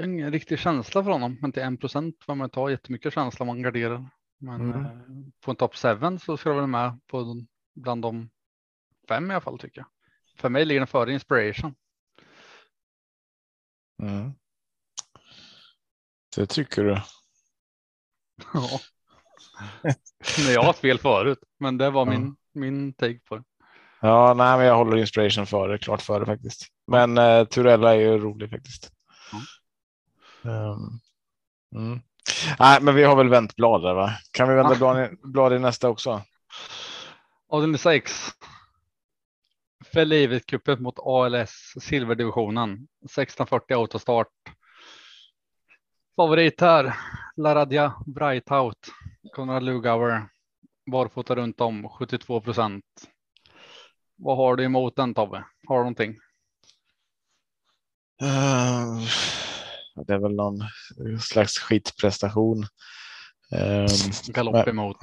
Ingen 0.05 0.33
riktig 0.33 0.59
känsla 0.59 1.05
för 1.05 1.11
honom, 1.11 1.39
men 1.41 1.53
till 1.53 1.63
en 1.63 1.77
procent 1.77 2.25
får 2.25 2.35
man 2.35 2.51
ta 2.51 2.71
jättemycket 2.71 3.15
känsla 3.15 3.43
om 3.43 3.47
man 3.47 3.63
garderar. 3.63 4.11
Men 4.39 4.61
mm. 4.61 4.85
eh, 4.85 4.93
på 5.45 5.51
en 5.51 5.57
top 5.57 5.77
7 5.77 6.19
så 6.19 6.37
ska 6.37 6.49
jag 6.51 6.57
väl 6.57 6.67
med 6.67 7.01
på 7.07 7.45
bland 7.75 8.03
de 8.03 8.31
fem 9.09 9.31
i 9.31 9.35
alla 9.35 9.41
fall 9.41 9.59
tycker 9.59 9.81
jag. 9.81 9.87
För 10.41 10.49
mig 10.49 10.65
ligger 10.65 10.81
den 10.81 10.87
före 10.87 11.13
Inspiration. 11.13 11.75
Mm. 14.03 14.33
Det 16.37 16.47
tycker 16.47 16.85
du? 16.85 17.01
Ja. 18.55 18.81
Nej, 20.39 20.53
jag 20.53 20.63
har 20.63 20.73
fel 20.73 20.99
förut, 20.99 21.39
men 21.59 21.79
det 21.79 21.91
var 21.91 22.07
min, 22.07 22.37
min 22.53 22.93
take 22.93 23.19
på 23.29 23.37
det. 23.37 23.43
Ja, 24.01 24.35
nej, 24.35 24.57
men 24.57 24.67
jag 24.67 24.77
håller 24.77 24.97
inspiration 24.97 25.47
före, 25.47 25.79
klart 25.79 26.03
före 26.03 26.27
faktiskt. 26.27 26.67
Men 26.87 27.19
eh, 27.19 27.45
Turella 27.45 27.95
är 27.95 28.01
ju 28.01 28.19
rolig 28.19 28.51
faktiskt. 28.51 28.93
Mm. 30.43 30.57
Um, 30.57 31.01
mm. 31.75 32.01
Nej, 32.59 32.83
men 32.83 32.95
vi 32.95 33.05
har 33.05 33.17
väl 33.17 33.29
vänt 33.29 33.57
blad 33.57 33.83
där, 33.83 33.95
va? 33.95 34.13
Kan 34.33 34.49
vi 34.49 34.55
vända 34.55 34.75
blad, 34.75 35.05
i, 35.05 35.09
blad 35.23 35.53
i 35.53 35.59
nästa 35.59 35.89
också? 35.89 36.23
Avdelning 37.49 37.79
6. 37.79 38.13
För 39.93 40.05
livet 40.05 40.47
kuppet 40.47 40.81
mot 40.81 40.99
ALS 40.99 41.75
silverdivisionen 41.81 42.73
1640 43.05 43.77
autostart. 43.77 44.29
Favorit 46.17 46.61
här 46.61 46.97
Laradia 47.37 47.95
Breithout 48.07 48.89
Konrad 49.33 49.63
Lugauer 49.63 50.29
barfota 50.91 51.37
runt 51.37 51.61
om 51.61 51.89
72 51.89 52.41
procent. 52.41 52.85
Vad 54.17 54.37
har 54.37 54.57
du 54.57 54.65
emot 54.65 54.97
den 54.97 55.15
Tobbe? 55.15 55.45
Har 55.67 55.77
du 55.77 55.81
någonting? 55.81 56.11
Uh, 58.23 59.07
det 60.07 60.15
är 60.15 60.19
väl 60.19 60.35
någon 60.35 60.61
slags 61.21 61.59
skitprestation. 61.59 62.67
Um, 63.53 63.87
Galopp 64.27 64.55
men, 64.55 64.69
emot. 64.69 64.97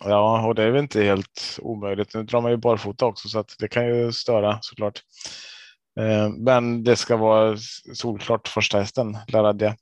Ja, 0.00 0.46
och 0.46 0.54
det 0.54 0.62
är 0.62 0.70
väl 0.70 0.82
inte 0.82 1.02
helt 1.02 1.58
omöjligt. 1.62 2.14
Nu 2.14 2.22
drar 2.22 2.40
man 2.40 2.50
ju 2.50 2.56
barfota 2.56 3.06
också 3.06 3.28
så 3.28 3.38
att 3.38 3.54
det 3.58 3.68
kan 3.68 3.86
ju 3.86 4.12
störa 4.12 4.58
såklart. 4.62 5.02
Eh, 6.00 6.28
men 6.28 6.84
det 6.84 6.96
ska 6.96 7.16
vara 7.16 7.56
solklart 7.94 8.48
första 8.48 8.78
hästen, 8.78 9.18
Laradja. 9.28 9.76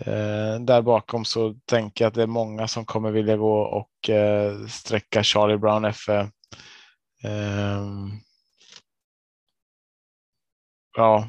Eh, 0.00 0.60
där 0.60 0.82
bakom 0.82 1.24
så 1.24 1.54
tänker 1.64 2.04
jag 2.04 2.08
att 2.08 2.14
det 2.14 2.22
är 2.22 2.26
många 2.26 2.68
som 2.68 2.84
kommer 2.84 3.10
vilja 3.10 3.36
gå 3.36 3.60
och 3.60 4.10
eh, 4.10 4.66
sträcka 4.66 5.22
Charlie 5.22 5.58
Brown 5.58 5.84
F. 5.84 6.08
Ja, 10.96 11.28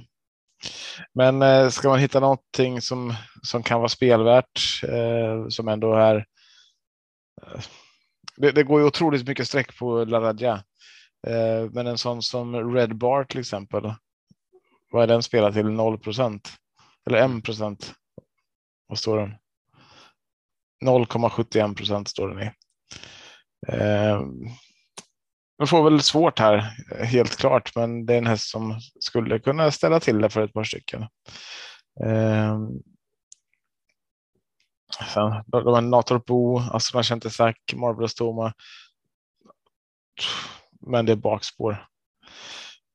men 1.13 1.71
ska 1.71 1.89
man 1.89 1.99
hitta 1.99 2.19
någonting 2.19 2.81
som, 2.81 3.13
som 3.41 3.63
kan 3.63 3.79
vara 3.79 3.89
spelvärt 3.89 4.59
som 5.49 5.67
ändå 5.67 5.93
är. 5.93 6.25
Det, 8.37 8.51
det, 8.51 8.63
går 8.63 8.79
ju 8.79 8.87
otroligt 8.87 9.27
mycket 9.27 9.47
streck 9.47 9.77
på 9.77 10.05
Laradja, 10.05 10.63
eh, 11.27 11.69
men 11.71 11.87
en 11.87 11.97
sån 11.97 12.21
som 12.21 12.75
Red 12.75 12.95
Bar 12.95 13.23
till 13.23 13.39
exempel. 13.39 13.93
Vad 14.91 15.03
är 15.03 15.07
den 15.07 15.23
spelad 15.23 15.53
till? 15.53 15.69
0 15.69 15.97
procent 15.97 16.49
eller 17.05 17.37
1 17.37 17.43
procent? 17.43 17.93
Vad 18.87 18.99
står 18.99 19.17
den? 19.17 19.35
0,71 20.85 21.75
procent 21.75 22.07
står 22.07 22.29
den 22.29 22.39
i. 22.39 22.51
Eh, 23.67 24.21
de 25.57 25.67
får 25.67 25.83
väl 25.83 26.01
svårt 26.01 26.39
här, 26.39 26.57
helt 27.05 27.37
klart, 27.37 27.75
men 27.75 28.05
det 28.05 28.13
är 28.13 28.17
en 28.17 28.27
häst 28.27 28.49
som 28.49 28.79
skulle 28.99 29.39
kunna 29.39 29.71
ställa 29.71 29.99
till 29.99 30.21
det 30.21 30.29
för 30.29 30.41
ett 30.41 30.53
par 30.53 30.63
stycken. 30.63 31.01
Eh, 32.05 32.59
sen, 35.13 35.43
de 35.47 35.67
har 35.67 35.81
Natorp 35.81 36.25
Bo, 36.25 36.57
alltså 36.57 36.75
Astra 36.75 37.03
Centesac, 37.03 37.55
Marvelous 37.75 38.15
Toma. 38.15 38.53
Men 40.81 41.05
det 41.05 41.11
är 41.11 41.15
bakspår. 41.15 41.87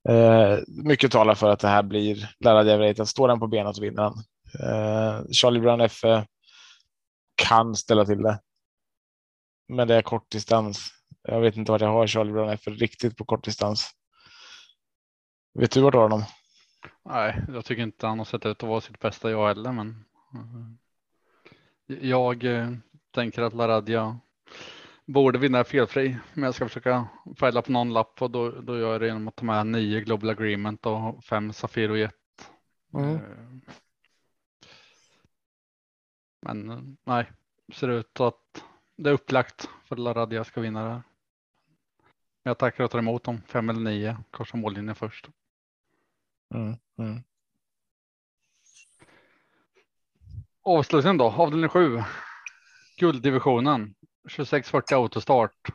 Eh, 0.08 0.58
mycket 0.66 1.12
talar 1.12 1.34
för 1.34 1.50
att 1.50 1.60
det 1.60 1.68
här 1.68 1.82
blir 1.82 2.30
Lara 2.40 2.64
Deverate. 2.64 3.06
Står 3.06 3.28
den 3.28 3.40
på 3.40 3.46
benen 3.46 3.74
så 3.74 3.82
vinner 3.82 4.02
han. 4.02 4.14
Eh, 4.60 5.22
Charlie 5.32 5.60
Brown 5.60 5.80
F 5.80 6.04
eh, 6.04 6.24
kan 7.34 7.74
ställa 7.76 8.04
till 8.04 8.22
det. 8.22 8.40
Men 9.68 9.88
det 9.88 9.94
är 9.94 10.02
kort 10.02 10.30
distans. 10.30 10.88
Jag 11.22 11.40
vet 11.40 11.56
inte 11.56 11.72
vad 11.72 11.82
jag 11.82 11.92
har 11.92 12.06
Charlie 12.06 12.32
Brown 12.32 12.50
F 12.50 12.60
riktigt 12.66 13.16
på 13.16 13.24
kort 13.24 13.44
distans. 13.44 13.90
Vet 15.54 15.70
du 15.70 15.80
vart 15.80 15.92
du 15.92 15.98
har 15.98 16.02
honom? 16.02 16.24
Nej, 17.04 17.42
jag 17.48 17.64
tycker 17.64 17.82
inte 17.82 18.06
han 18.06 18.18
har 18.18 18.24
sett 18.24 18.46
ut 18.46 18.62
att 18.62 18.68
vara 18.68 18.80
sitt 18.80 18.98
bästa 18.98 19.30
jag 19.30 19.48
heller, 19.48 19.72
men 19.72 20.04
jag 21.88 22.44
eh, 22.44 22.70
tänker 23.10 23.42
att 23.42 23.54
Laradja 23.54 24.18
borde 25.06 25.38
vinna 25.38 25.64
felfri, 25.64 26.16
men 26.34 26.44
jag 26.44 26.54
ska 26.54 26.68
försöka 26.68 27.08
fälla 27.36 27.62
på 27.62 27.72
någon 27.72 27.92
lapp 27.92 28.22
och 28.22 28.30
då, 28.30 28.50
då 28.50 28.78
gör 28.78 28.92
jag 28.92 29.00
det 29.00 29.06
genom 29.06 29.28
att 29.28 29.36
ta 29.36 29.44
med 29.44 29.66
nio 29.66 30.00
Global 30.00 30.30
Agreement 30.30 30.86
och 30.86 31.24
fem 31.24 31.52
Safir 31.52 31.90
och 31.90 31.98
Jet. 31.98 32.14
Mm. 32.94 33.14
Eh, 33.14 33.20
men 36.40 36.96
nej, 37.04 37.32
ser 37.72 37.88
ut 37.88 38.20
att 38.20 38.64
det 38.96 39.10
är 39.10 39.14
upplagt 39.14 39.68
för 39.84 39.94
att 39.94 40.00
Laradja 40.00 40.44
ska 40.44 40.60
vinna 40.60 40.84
det 40.84 40.90
här. 40.90 41.02
Jag 42.42 42.58
tackar 42.58 42.84
och 42.84 42.90
tar 42.90 42.98
emot 42.98 43.24
dem. 43.24 43.42
Fem 43.46 43.68
eller 43.68 43.80
nio. 43.80 44.16
Korsa 44.30 44.56
mållinjen 44.56 44.94
först. 44.94 45.28
Mm, 46.54 46.76
mm. 46.98 47.22
Avslutningen 50.68 51.16
då, 51.16 51.24
avdelning 51.24 51.68
sju. 51.68 52.02
Gulddivisionen 52.98 53.94
2640 54.36 54.94
autostart. 54.94 55.68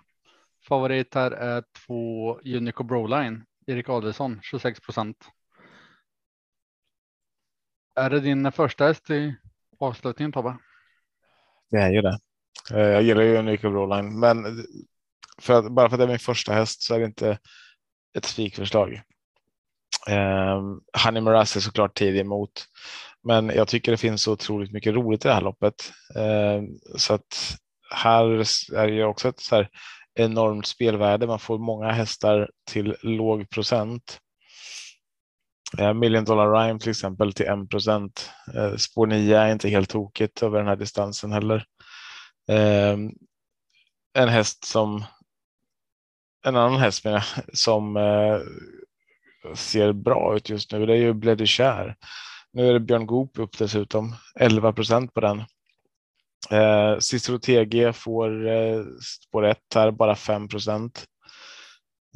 Favorit 0.67 1.15
här 1.15 1.31
är 1.31 1.63
två 1.85 2.39
Unico 2.39 2.83
Broline. 2.83 3.45
Erik 3.67 3.89
Adelsson 3.89 4.39
26 4.43 4.79
procent. 4.79 5.17
Är 7.95 8.09
det 8.09 8.19
din 8.19 8.51
första 8.51 8.85
häst 8.85 9.09
i 9.09 9.35
avslutningen 9.79 10.31
Tobbe? 10.31 10.57
Det 11.71 11.77
är 11.77 11.89
ju 11.89 12.01
det. 12.01 12.19
Eh, 12.73 12.79
jag 12.79 13.03
gillar 13.03 13.23
ju 13.23 13.37
Unico 13.37 13.69
Broline, 13.69 14.19
men 14.19 14.65
för 15.41 15.53
att, 15.53 15.71
bara 15.71 15.89
för 15.89 15.95
att 15.95 15.99
det 15.99 16.05
är 16.05 16.07
min 16.07 16.19
första 16.19 16.53
häst 16.53 16.81
så 16.81 16.95
är 16.95 16.99
det 16.99 17.05
inte 17.05 17.39
ett 18.17 18.25
spikförslag. 18.25 19.01
Um, 20.09 20.81
Honey 21.05 21.21
Morass 21.21 21.55
är 21.55 21.59
såklart 21.59 21.97
tidig 21.97 22.19
emot, 22.19 22.65
men 23.23 23.49
jag 23.49 23.67
tycker 23.67 23.91
det 23.91 23.97
finns 23.97 24.23
så 24.23 24.31
otroligt 24.31 24.71
mycket 24.71 24.93
roligt 24.93 25.25
i 25.25 25.27
det 25.27 25.33
här 25.33 25.41
loppet. 25.41 25.93
Eh, 26.15 26.61
så 26.97 27.13
att 27.13 27.57
här 27.91 28.25
är 28.75 28.87
det 28.87 29.03
också 29.03 29.29
ett 29.29 29.39
så 29.39 29.55
här 29.55 29.69
enormt 30.15 30.65
spelvärde. 30.65 31.27
Man 31.27 31.39
får 31.39 31.57
många 31.57 31.91
hästar 31.91 32.49
till 32.71 32.95
låg 33.01 33.49
procent. 33.49 34.19
Eh, 35.77 35.93
Million 35.93 36.25
Dollar 36.25 36.51
Rhyme 36.51 36.79
till 36.79 36.89
exempel 36.89 37.33
till 37.33 37.45
1 37.45 37.69
procent. 37.69 38.31
Eh, 38.55 38.75
spår 38.75 39.07
9 39.07 39.37
är 39.37 39.51
inte 39.51 39.69
helt 39.69 39.89
tokigt 39.89 40.43
över 40.43 40.57
den 40.57 40.67
här 40.67 40.75
distansen 40.75 41.31
heller. 41.31 41.65
Eh, 42.49 42.97
en 44.13 44.29
häst 44.29 44.65
som 44.65 45.03
en 46.45 46.55
annan 46.55 46.79
häst 46.79 47.05
med, 47.05 47.23
som 47.53 47.97
eh, 47.97 48.39
ser 49.55 49.93
bra 49.93 50.35
ut 50.35 50.49
just 50.49 50.71
nu. 50.71 50.85
Det 50.85 50.93
är 50.93 50.97
ju 50.97 51.13
Bleddy 51.13 51.45
nu 52.53 52.69
är 52.69 52.73
det 52.73 52.79
Björn 52.79 53.05
Goop 53.05 53.39
upp 53.39 53.57
dessutom. 53.57 54.15
11 54.39 54.73
procent 54.73 55.13
på 55.13 55.21
den. 55.21 55.43
Eh, 56.51 56.99
Cicero 56.99 57.39
TG 57.39 57.93
får 57.93 58.47
eh, 58.47 58.83
spår 59.01 59.45
1 59.45 59.57
här, 59.75 59.91
bara 59.91 60.15
5 60.15 60.47
procent. 60.47 61.05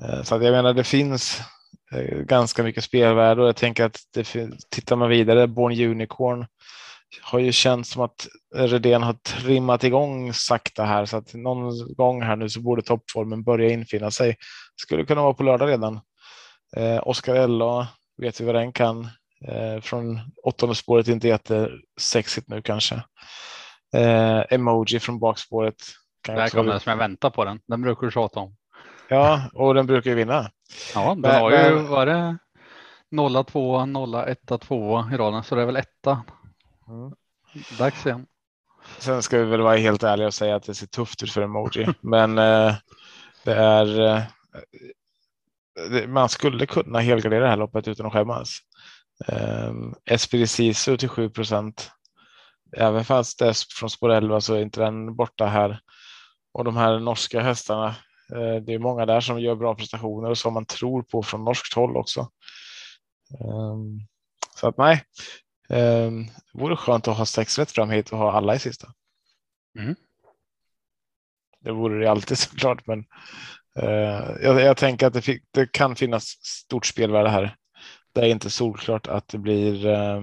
Eh, 0.02 0.23
så 0.23 0.36
att 0.36 0.43
jag 0.43 0.52
menar, 0.52 0.73
det 0.73 0.84
finns 0.84 1.41
eh, 1.91 2.17
ganska 2.17 2.63
mycket 2.63 2.84
spelvärde 2.84 3.41
och 3.41 3.47
jag 3.47 3.56
tänker 3.56 3.86
att 3.86 4.00
det, 4.13 4.50
tittar 4.69 4.95
man 4.95 5.10
vidare, 5.10 5.47
Born 5.47 5.82
Unicorn 5.82 6.45
har 7.21 7.39
ju 7.39 7.52
känts 7.52 7.89
som 7.89 8.02
att 8.02 8.28
Redén 8.56 9.04
har 9.04 9.13
trimmat 9.13 9.84
igång 9.84 10.34
sakta 10.34 10.84
här 10.84 11.06
så 11.06 11.17
att 11.17 11.34
någon 11.34 11.95
gång 11.95 12.21
här 12.21 12.36
nu 12.36 12.50
så 12.50 12.62
borde 12.62 12.82
toppformen 12.82 13.43
börja 13.43 13.69
infinna 13.69 14.12
sig. 14.12 14.36
Skulle 14.76 15.06
kunna 15.06 15.21
vara 15.21 15.34
på 15.34 15.43
lördag 15.43 15.69
redan. 15.69 16.00
Eh, 16.76 17.08
Oscar 17.08 17.36
Ella 17.36 17.88
vet 18.17 18.41
vi 18.41 18.45
vad 18.45 18.56
den 18.56 18.73
kan. 18.73 19.08
Eh, 19.41 19.82
från 19.82 20.19
åttonde 20.43 20.76
spåret 20.76 21.08
inte 21.08 21.28
jättesexigt 21.28 22.47
nu 22.47 22.62
kanske. 22.62 22.95
Eh, 23.93 24.43
emoji 24.50 25.00
från 25.00 25.19
bakspåret. 25.19 25.76
Kan 26.21 26.36
Där 26.36 26.50
kom 26.50 26.65
den 26.65 26.80
som 26.80 26.89
jag 26.89 26.97
väntar 26.97 27.30
på 27.30 27.45
den. 27.45 27.60
Den 27.67 27.82
brukar 27.82 28.08
du 28.08 28.12
tjata 28.12 28.39
om. 28.39 28.56
Ja, 29.10 29.50
och 29.54 29.73
den 29.73 29.88
brukar 29.88 30.10
ju 30.10 30.15
vinna. 30.15 30.52
Ja, 30.95 31.10
den 31.10 31.21
men, 31.21 31.41
har 31.41 31.52
ju 31.52 31.76
varit 31.76 32.38
0 33.12 33.45
2 33.45 33.86
0 33.86 34.15
1 34.15 34.39
2 34.62 35.06
i 35.13 35.17
raden 35.17 35.43
så 35.43 35.56
det 35.56 35.62
är 35.62 35.65
väl 35.65 35.76
etta 35.76 36.23
Mm. 36.88 37.12
Dags 37.78 38.06
igen. 38.06 38.26
Sen 38.97 39.23
ska 39.23 39.38
vi 39.38 39.43
väl 39.45 39.62
vara 39.62 39.78
helt 39.78 40.04
ärliga 40.04 40.28
och 40.28 40.34
säga 40.34 40.56
att 40.56 40.63
det 40.63 40.76
ser 40.76 40.88
tufft 40.88 41.23
ut 41.23 41.32
för 41.32 41.41
emoji, 41.41 41.88
men 42.02 42.38
eh, 42.38 42.76
det 43.43 43.54
är. 43.54 44.15
Eh, 44.15 44.23
man 46.08 46.30
skulle 46.30 46.65
kunna 46.65 47.00
helgardera 47.00 47.43
det 47.43 47.50
här 47.50 47.58
loppet 47.58 47.88
utan 47.88 48.06
att 48.06 48.13
skämmas. 48.13 48.60
Eh, 49.25 49.73
Esprit 50.06 50.49
Sisu 50.49 50.97
till 50.97 51.10
7 51.10 51.30
procent. 51.30 51.91
Även 52.77 53.06
fast 53.06 53.39
det 53.39 53.47
är 53.47 53.56
från 53.80 53.89
spår 53.89 54.10
11 54.10 54.41
så 54.41 54.53
är 54.53 54.62
inte 54.62 54.80
den 54.80 55.15
borta 55.15 55.45
här. 55.45 55.80
Och 56.53 56.63
de 56.63 56.77
här 56.77 56.99
norska 56.99 57.41
hästarna. 57.41 57.88
Eh, 58.34 58.56
det 58.65 58.73
är 58.73 58.80
många 58.80 59.06
där 59.06 59.21
som 59.21 59.41
gör 59.41 59.56
bra 59.56 59.75
prestationer 59.75 60.30
och 60.30 60.38
som 60.38 60.53
man 60.53 60.65
tror 60.65 61.01
på 61.01 61.23
från 61.23 61.43
norskt 61.43 61.73
håll 61.73 61.97
också. 61.97 62.30
Um, 63.39 64.08
så 64.56 64.67
att 64.67 64.77
nej, 64.77 65.03
Eh, 65.69 66.12
vore 66.53 66.75
skönt 66.75 67.08
att 67.08 67.17
ha 67.17 67.25
sex 67.25 67.60
rätt 67.60 67.71
fram 67.71 67.89
hit 67.89 68.10
och 68.10 68.17
ha 68.17 68.32
alla 68.32 68.56
i 68.56 68.60
sista. 68.60 68.88
Mm. 69.80 69.95
Det 71.60 71.71
vore 71.71 71.99
det 71.99 72.12
alltid 72.12 72.38
såklart, 72.38 72.88
men 72.88 73.06
eh, 73.80 74.32
jag, 74.41 74.62
jag, 74.62 74.77
tänker 74.77 75.08
att 75.08 75.13
det, 75.13 75.21
fick, 75.21 75.43
det, 75.51 75.71
kan 75.71 75.95
finnas 75.95 76.23
stort 76.41 76.86
spelvärde 76.86 77.30
här. 77.30 77.56
Det 78.17 78.25
är 78.25 78.30
inte 78.30 78.49
solklart 78.49 79.08
att 79.08 79.27
det 79.27 79.38
blir 79.38 79.86
eh, 79.86 80.21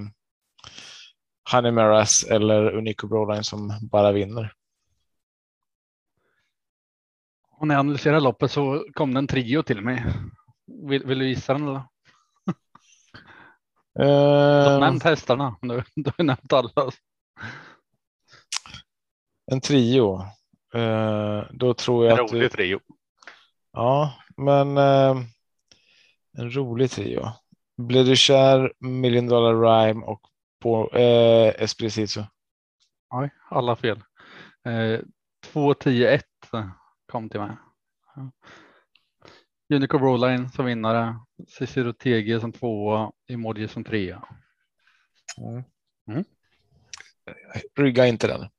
Honey 1.52 1.72
Maras 1.72 2.24
eller 2.24 2.74
Unico 2.74 3.06
Broline 3.06 3.44
som 3.44 3.72
bara 3.90 4.12
vinner. 4.12 4.52
Och 7.50 7.68
när 7.68 7.74
jag 7.74 7.80
analyserade 7.80 8.20
loppet 8.20 8.50
så 8.50 8.86
kom 8.94 9.14
det 9.14 9.18
en 9.18 9.26
trio 9.26 9.62
till 9.62 9.80
mig. 9.80 10.04
Vill, 10.88 11.06
vill 11.06 11.18
du 11.18 11.28
gissa 11.28 11.52
den 11.52 11.68
eller? 11.68 11.82
Du 13.94 14.04
har 14.70 14.80
nämnt 14.80 15.02
hästarna. 15.02 15.56
Du, 15.62 15.82
du 15.96 16.10
har 16.16 16.24
nämnt 16.24 16.52
alla. 16.52 16.90
en 19.52 19.60
trio. 19.60 20.20
Eh, 20.74 21.42
då 21.50 21.74
tror 21.74 22.06
jag 22.06 22.20
att 22.20 22.28
du, 22.28 22.48
trio. 22.48 22.80
Ja, 23.72 24.14
men 24.36 24.78
eh, 24.78 25.16
en 26.38 26.50
rolig 26.50 26.90
trio. 26.90 27.32
Blir 27.76 28.04
du 28.04 28.16
kär, 28.16 28.72
Million 28.80 29.26
Dollar 29.26 29.54
Rhyme 29.54 30.04
och 30.04 30.20
på 30.60 30.90
eh, 30.92 31.62
Espressito. 31.62 32.24
Nej, 33.12 33.30
alla 33.50 33.76
fel. 33.76 34.02
Eh, 34.64 35.00
2, 35.44 35.74
10, 35.74 36.14
1 36.14 36.24
kom 37.12 37.28
till 37.28 37.40
mig. 37.40 37.56
Ja. 38.16 38.30
Unico 39.74 39.98
Broline 39.98 40.50
som 40.50 40.64
vinnare. 40.64 41.18
Cicero 41.48 41.92
TG 41.92 42.40
som 42.40 42.52
tvåa. 42.52 43.12
Emoji 43.28 43.68
som 43.68 43.84
trea. 43.84 44.22
Mm. 46.06 46.24
Rygga 47.76 48.06
inte 48.06 48.26
den. 48.26 48.40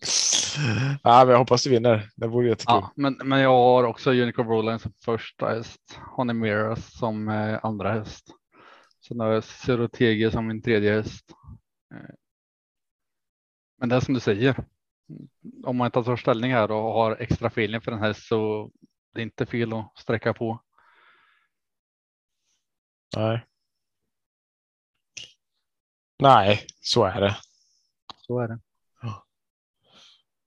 ja, 1.02 1.24
men 1.24 1.28
jag 1.28 1.38
hoppas 1.38 1.62
du 1.62 1.70
vinner. 1.70 2.10
Det 2.16 2.26
vore 2.26 2.48
jättekul. 2.48 2.74
Ja, 2.74 2.92
men, 2.96 3.18
men 3.24 3.40
jag 3.40 3.50
har 3.50 3.84
också 3.84 4.10
Unico 4.10 4.44
Broline 4.44 4.78
som 4.78 4.92
första 5.04 5.48
häst. 5.48 6.00
Honey 6.16 6.34
Miras 6.34 6.98
som 6.98 7.28
eh, 7.28 7.58
andra 7.62 7.92
häst. 7.92 8.24
Sen 9.08 9.20
har 9.20 9.28
jag 9.28 9.92
TG 9.92 10.30
som 10.32 10.46
min 10.46 10.62
tredje 10.62 10.92
häst. 10.92 11.24
Eh, 11.94 12.14
Men 13.78 13.88
det 13.88 13.96
är 13.96 14.00
som 14.00 14.14
du 14.14 14.20
säger. 14.20 14.64
Om 15.64 15.76
man 15.76 15.86
inte 15.86 16.02
tar 16.02 16.16
ställning 16.16 16.52
här 16.52 16.70
och 16.70 16.92
har 16.92 17.16
extra 17.20 17.46
feeling 17.48 17.80
för 17.80 17.92
en 17.92 17.98
häst 17.98 18.26
så 18.26 18.70
det 19.14 19.20
är 19.20 19.22
inte 19.22 19.46
fel 19.46 19.72
att 19.72 19.92
sträcka 19.98 20.34
på. 20.34 20.60
Nej. 23.16 23.44
Nej, 26.22 26.66
så 26.80 27.04
är 27.04 27.20
det. 27.20 27.36
Så 28.26 28.40
är 28.40 28.48
det. 28.48 28.58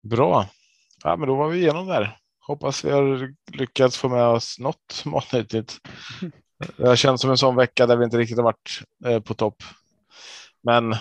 Bra. 0.09 0.45
Ja, 1.03 1.15
men 1.15 1.27
då 1.27 1.35
var 1.35 1.49
vi 1.49 1.57
igenom 1.57 1.87
där. 1.87 2.17
Hoppas 2.39 2.85
vi 2.85 2.91
har 2.91 3.33
lyckats 3.51 3.97
få 3.97 4.09
med 4.09 4.23
oss 4.23 4.59
något 4.59 5.03
matnyttigt. 5.05 5.77
Det 6.77 6.87
har 6.87 6.95
känts 6.95 7.21
som 7.21 7.31
en 7.31 7.37
sån 7.37 7.55
vecka 7.55 7.85
där 7.85 7.97
vi 7.97 8.05
inte 8.05 8.17
riktigt 8.17 8.37
har 8.37 8.43
varit 8.43 8.81
eh, 9.05 9.19
på 9.19 9.33
topp. 9.33 9.63
Men 10.63 10.93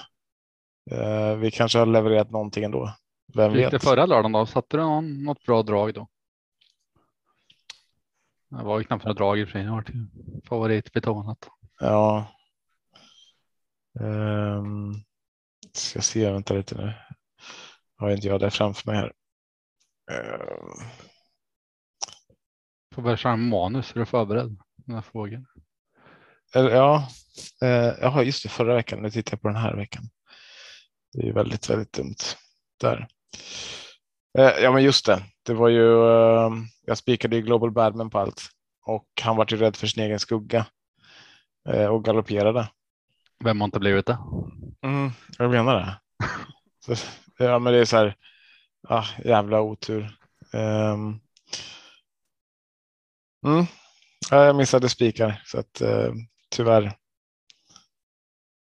eh, 0.91 1.37
vi 1.37 1.51
kanske 1.51 1.79
har 1.79 1.87
levererat 1.87 2.31
någonting 2.31 2.65
ändå. 2.65 2.93
Vem 3.35 3.51
Hur 3.53 3.59
gick 3.59 3.71
det 3.71 3.77
vet? 3.77 3.85
förra 3.85 4.07
lördagen 4.07 4.33
då? 4.33 4.47
Satte 4.47 4.77
du 4.77 4.83
någon, 4.83 5.25
något 5.25 5.43
bra 5.47 5.63
drag 5.63 5.95
då? 5.95 6.09
Det 8.51 8.65
var 8.65 8.79
ju 8.79 8.85
knappt 8.85 9.05
några 9.05 9.15
drag 9.15 9.39
i 9.39 9.45
och 9.45 9.49
för 9.49 9.53
sig. 9.53 9.65
Det 9.65 9.71
var 9.71 9.85
favoritbetonat. 10.49 11.49
Ja. 11.81 12.27
Um, 14.01 14.95
ska 15.73 16.01
se, 16.01 16.33
vänta 16.33 16.55
lite 16.55 16.75
nu. 16.75 16.93
Har 17.97 18.11
inte 18.11 18.27
jag 18.27 18.41
det 18.41 18.51
framför 18.51 18.91
mig 18.91 19.01
här. 19.01 19.13
Ehm, 20.11 20.89
Får 22.95 23.03
börja 23.03 23.17
köra 23.17 23.37
manus. 23.37 23.93
Är 23.93 24.01
du 24.01 24.07
förberedd? 24.07 24.59
Den 24.77 24.95
här 24.95 25.03
frågan. 25.03 25.47
eller, 26.55 26.71
ja, 26.71 27.09
eh, 27.63 28.23
just 28.23 28.43
det, 28.43 28.49
förra 28.49 28.75
veckan. 28.75 29.03
Nu 29.03 29.11
tittar 29.11 29.33
jag 29.33 29.43
på 29.43 29.49
den 29.49 29.57
här 29.57 29.77
veckan. 29.77 30.03
Det 31.13 31.29
är 31.29 31.33
väldigt, 31.33 31.71
väldigt 31.71 31.93
dumt. 31.93 32.17
Där. 32.81 33.09
Eh, 34.39 34.63
ja, 34.63 34.73
men 34.73 34.83
just 34.85 35.07
det. 35.07 35.23
Det 35.43 35.55
var 35.55 35.69
ju. 35.69 35.93
Eh, 35.93 36.51
jag 36.87 36.99
spikade 36.99 37.37
ju 37.37 37.43
Global 37.43 37.71
Badman 37.71 38.11
på 38.11 38.19
allt 38.19 38.43
och 38.87 39.09
han 39.23 39.37
var 39.37 39.47
ju 39.51 39.57
rädd 39.57 39.77
för 39.77 39.87
sin 39.87 40.03
egen 40.03 40.19
skugga 40.19 40.67
och 41.91 42.05
galopperade. 42.05 42.69
Vem 43.45 43.61
har 43.61 43.65
inte 43.65 43.79
blivit 43.79 44.07
det? 44.07 44.19
Mm, 44.83 45.11
jag 45.39 45.51
menar 45.51 45.75
det. 45.75 45.99
Ja, 47.39 47.59
men 47.59 47.73
det 47.73 47.79
är 47.79 47.85
så 47.85 47.97
här. 47.97 48.17
Ah, 48.89 49.05
jävla 49.25 49.61
otur. 49.61 50.17
Ehm. 50.53 51.21
mm. 53.47 53.65
ja, 54.31 54.45
jag 54.45 54.57
missade 54.57 54.89
spikar 54.89 55.43
så 55.45 55.59
att 55.59 55.81
eh, 55.81 56.13
tyvärr. 56.51 56.93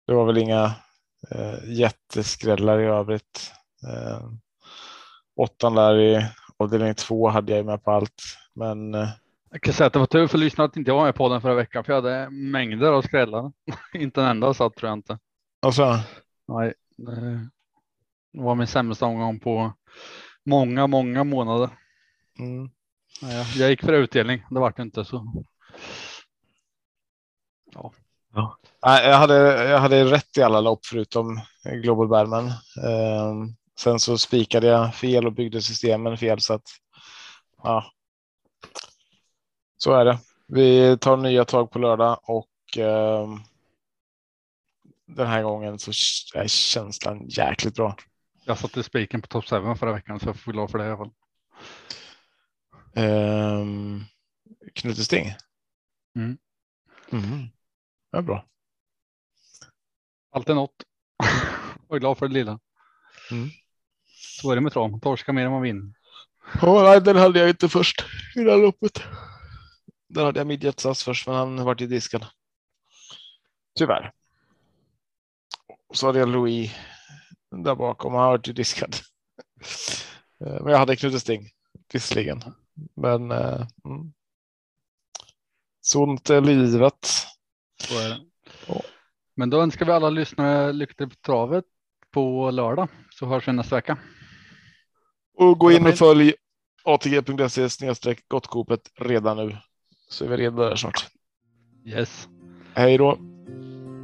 Det 0.08 0.14
var 0.14 0.26
väl 0.26 0.38
inga 0.38 0.76
eh, 1.32 1.58
jätteskrällar 1.68 2.80
i 2.80 2.86
övrigt. 2.86 3.52
Eh, 3.88 4.30
åttan 5.36 5.76
där 5.76 6.00
i 6.00 6.26
avdelning 6.58 6.96
två 6.96 7.30
hade 7.30 7.56
jag 7.56 7.66
med 7.66 7.84
på 7.84 7.92
allt, 7.92 8.24
men 8.54 8.94
eh, 8.94 9.10
Jag 9.52 9.62
kan 9.62 9.74
säga 9.74 9.88
att 9.88 9.94
det 9.94 10.00
var 10.00 10.06
tur 10.06 10.28
för 10.28 10.38
lyssnarna 10.38 10.66
att 10.68 10.78
inte 10.78 10.92
jag 10.92 10.96
var 10.96 11.06
med 11.06 11.16
på 11.16 11.30
den 11.30 11.42
förra 11.42 11.56
veckan 11.56 11.84
för 11.84 11.94
jag 11.94 12.02
hade 12.02 12.30
mängder 12.30 12.92
av 12.92 13.02
skrällar. 13.02 13.52
inte 13.94 14.22
en 14.22 14.28
enda 14.28 14.54
satt 14.54 14.76
tror 14.76 14.90
jag 14.90 14.98
inte. 14.98 15.20
alltså, 15.62 16.00
Nej, 16.48 16.74
det 18.34 18.42
var 18.42 18.56
min 18.56 18.68
sämsta 18.68 19.06
omgång 19.06 19.40
på 19.40 19.74
många, 20.46 20.88
många 20.88 21.24
månader. 21.24 21.70
mm, 22.40 22.70
Nej, 23.22 23.46
jag- 23.58 23.70
gick 23.70 23.82
för 23.82 23.94
utdelning. 23.94 24.44
Det 24.50 24.60
vart 24.60 24.80
inte 24.80 25.06
så. 25.06 25.44
Nej, 28.86 29.08
jag, 29.10 29.18
hade, 29.18 29.36
jag 29.70 29.80
hade 29.80 30.04
rätt 30.06 30.38
i 30.38 30.42
alla 30.42 30.62
lopp 30.62 30.86
förutom 30.86 31.40
Global 31.84 32.08
Badman. 32.08 32.46
Ehm, 32.86 33.56
sen 33.80 34.00
så 34.00 34.18
spikade 34.18 34.68
jag 34.68 34.96
fel 34.96 35.26
och 35.26 35.34
byggde 35.34 35.62
systemen 35.62 36.18
fel 36.18 36.40
så 36.42 36.54
att 36.54 36.68
ja. 37.64 37.86
Så 39.78 39.94
är 39.94 40.06
det. 40.06 40.20
Vi 40.48 40.98
tar 40.98 41.18
nya 41.18 41.46
tag 41.46 41.72
på 41.72 41.80
lördag 41.80 42.20
och 42.24 42.78
ehm, 42.78 43.40
den 45.08 45.28
här 45.28 45.44
gången 45.44 45.80
så 45.80 45.90
är 46.40 46.48
känslan 46.48 47.28
jäkligt 47.28 47.76
bra. 47.76 47.96
Jag 48.46 48.58
satte 48.58 48.84
spiken 48.84 49.22
på 49.22 49.28
top 49.28 49.46
7 49.46 49.76
förra 49.76 49.94
veckan 49.94 50.20
så 50.20 50.30
jag 50.30 50.40
får 50.40 50.52
glad 50.52 50.72
för 50.72 50.78
det 50.78 50.86
i 50.86 50.88
alla 50.88 50.98
fall. 50.98 51.12
Um, 52.96 54.06
Knutesting. 54.74 55.34
Mm. 56.16 56.38
Mm. 57.12 57.48
Ja, 58.12 58.22
bra. 58.22 58.46
Alltid 60.32 60.56
något. 60.56 60.84
Jag 61.88 61.96
är 61.96 62.00
glad 62.00 62.18
för 62.18 62.28
det 62.28 62.34
lilla. 62.34 62.60
Mm. 63.32 63.50
Så 64.06 64.52
är 64.52 64.56
det 64.56 64.62
med 64.62 64.74
trav. 64.74 65.00
Torska 65.00 65.34
mer 65.34 65.46
än 65.46 65.52
man 65.52 65.62
vinner. 65.62 65.94
Ja, 66.62 66.84
nej, 66.84 67.02
den 67.02 67.16
hade 67.16 67.40
jag 67.40 67.50
inte 67.50 67.70
först 67.70 68.06
i 68.36 68.40
det 68.40 68.52
här 68.52 68.58
loppet. 68.58 69.04
Där 70.08 70.26
hade 70.26 70.40
jag 70.40 70.48
midjetsas 70.48 71.04
först, 71.04 71.28
men 71.28 71.36
han 71.36 71.64
vart 71.64 71.82
ju 71.82 71.88
diskad. 71.88 72.26
Tyvärr. 73.78 74.12
Och 75.88 75.98
så 75.98 76.08
hade 76.08 76.20
jag 76.20 76.30
Louis 76.30 76.72
där 77.58 77.76
bakom. 77.76 78.14
Han 78.14 78.28
vart 78.28 78.48
ju 78.48 78.54
diskad. 78.54 78.96
Eh, 80.46 80.62
Men 80.64 80.72
jag 80.72 80.78
hade 80.78 80.96
Knute 80.96 81.20
Sting, 81.20 81.50
visserligen. 81.94 82.42
Men 82.96 83.32
eh, 83.32 83.68
mm. 83.86 84.14
sånt 85.82 86.30
är 86.30 86.42
livet. 86.42 87.08
Så 87.82 88.00
är 88.00 88.10
det. 88.10 88.20
Ja. 88.68 88.82
Men 89.36 89.50
då 89.50 89.62
önskar 89.62 89.86
vi 89.86 89.92
alla 89.92 90.10
lyssnare 90.10 90.74
lycka 90.74 90.94
till 90.94 91.10
på 91.10 91.16
travet 91.16 91.66
på 92.12 92.52
lördag 92.52 92.88
så 93.10 93.26
hörs 93.26 93.48
vi 93.48 93.54
nästa 93.54 93.76
vecka. 93.76 93.98
Och 95.38 95.60
gå 95.60 95.72
in 95.72 95.88
och 95.88 95.98
följ 95.98 96.34
atg.se 96.84 97.70
snedstreck 97.70 98.28
gottkopet 98.28 98.92
redan 98.96 99.38
nu. 99.38 99.58
Så 100.10 100.26
är 100.26 100.30
vi 100.30 100.38
redo 100.38 100.58
där 100.58 100.76
snart. 100.76 101.08
Yes. 101.86 102.28
Hej 102.74 102.98
då! 102.98 103.33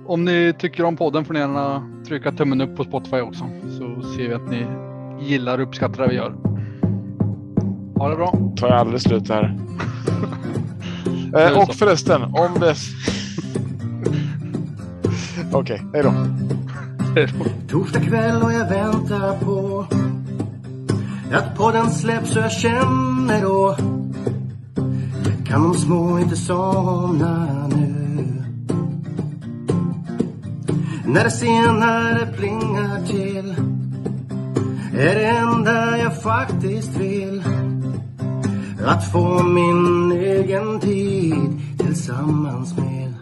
Om 0.09 0.25
ni 0.25 0.53
tycker 0.59 0.83
om 0.83 0.97
podden 0.97 1.25
får 1.25 1.33
ni 1.33 1.39
gärna 1.39 1.83
trycka 2.07 2.31
tummen 2.31 2.61
upp 2.61 2.75
på 2.75 2.83
Spotify 2.83 3.19
också 3.19 3.43
så 3.77 4.01
ser 4.01 4.27
vi 4.27 4.33
att 4.33 4.49
ni 4.49 4.65
gillar 5.21 5.57
och 5.57 5.67
uppskattar 5.67 6.03
det 6.03 6.09
vi 6.09 6.15
gör. 6.15 6.35
Ha 7.95 8.09
det 8.09 8.15
bra. 8.15 8.33
tar 8.55 8.67
jag 8.67 8.77
aldrig 8.77 9.01
slut 9.01 9.29
här. 9.29 9.57
Eh, 11.37 11.57
och 11.57 11.65
så. 11.65 11.73
förresten, 11.73 12.23
om 12.23 12.59
det... 12.59 12.75
Okej, 15.53 15.81
hej 15.93 16.03
då. 16.03 16.13
Torsdag 17.69 17.99
kväll 17.99 18.43
och 18.43 18.53
jag 18.53 18.69
väntar 18.69 19.39
på 19.39 19.85
att 21.33 21.57
podden 21.57 21.89
släpps 21.89 22.35
och 22.35 22.43
jag 22.43 22.51
känner 22.51 23.41
då 23.41 23.75
kan 25.45 25.63
de 25.63 25.73
små 25.73 26.19
inte 26.19 26.35
somna 26.35 27.67
nu. 27.67 27.88
När 31.13 31.23
det 31.23 31.31
senare 31.31 32.25
plingar 32.37 33.05
till 33.07 33.55
är 34.93 35.15
det 35.15 35.25
enda 35.25 35.97
jag 35.97 36.21
faktiskt 36.21 36.97
vill 36.97 37.43
att 38.85 39.11
få 39.11 39.43
min 39.43 40.11
egen 40.11 40.79
tid 40.79 41.61
tillsammans 41.77 42.77
med 42.77 43.13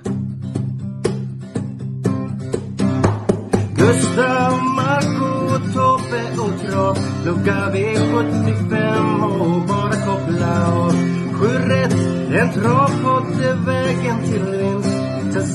Gustav, 3.76 4.64
Marco, 4.76 5.60
Tobbe 5.74 6.42
och 6.42 6.72
Trav. 6.72 6.98
Lucka 7.26 7.72
V75 7.74 9.24
och 9.24 9.68
bara 9.68 9.92
koppla 9.92 10.74
av. 10.74 10.92
Sju 11.34 11.48
rätt, 11.48 11.94
en 12.42 12.54
travpott 12.54 13.42
är 13.42 13.66
vägen 13.66 14.24
till 14.24 14.46
vinst. 14.46 14.77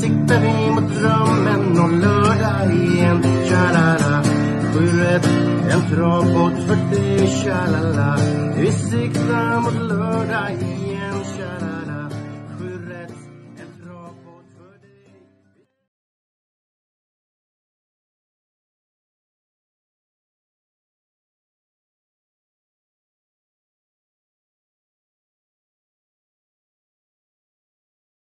Siktar 0.00 0.40
vi 0.40 0.70
mot 0.70 0.94
drömmen 0.94 1.80
och 1.80 1.92
lördag 1.92 2.74
igen. 2.74 3.22
Tja-la-la. 3.48 4.22
Sju 4.72 4.86
rätt, 4.86 5.28
en 5.70 5.90
travbåt, 5.90 6.66
för 6.66 6.96
dig. 6.96 7.28
Tja-la-la. 7.28 8.18
Vi 8.56 8.72
siktar 8.72 9.60
mot 9.60 9.88
lördag 9.88 10.50
igen. 10.60 10.71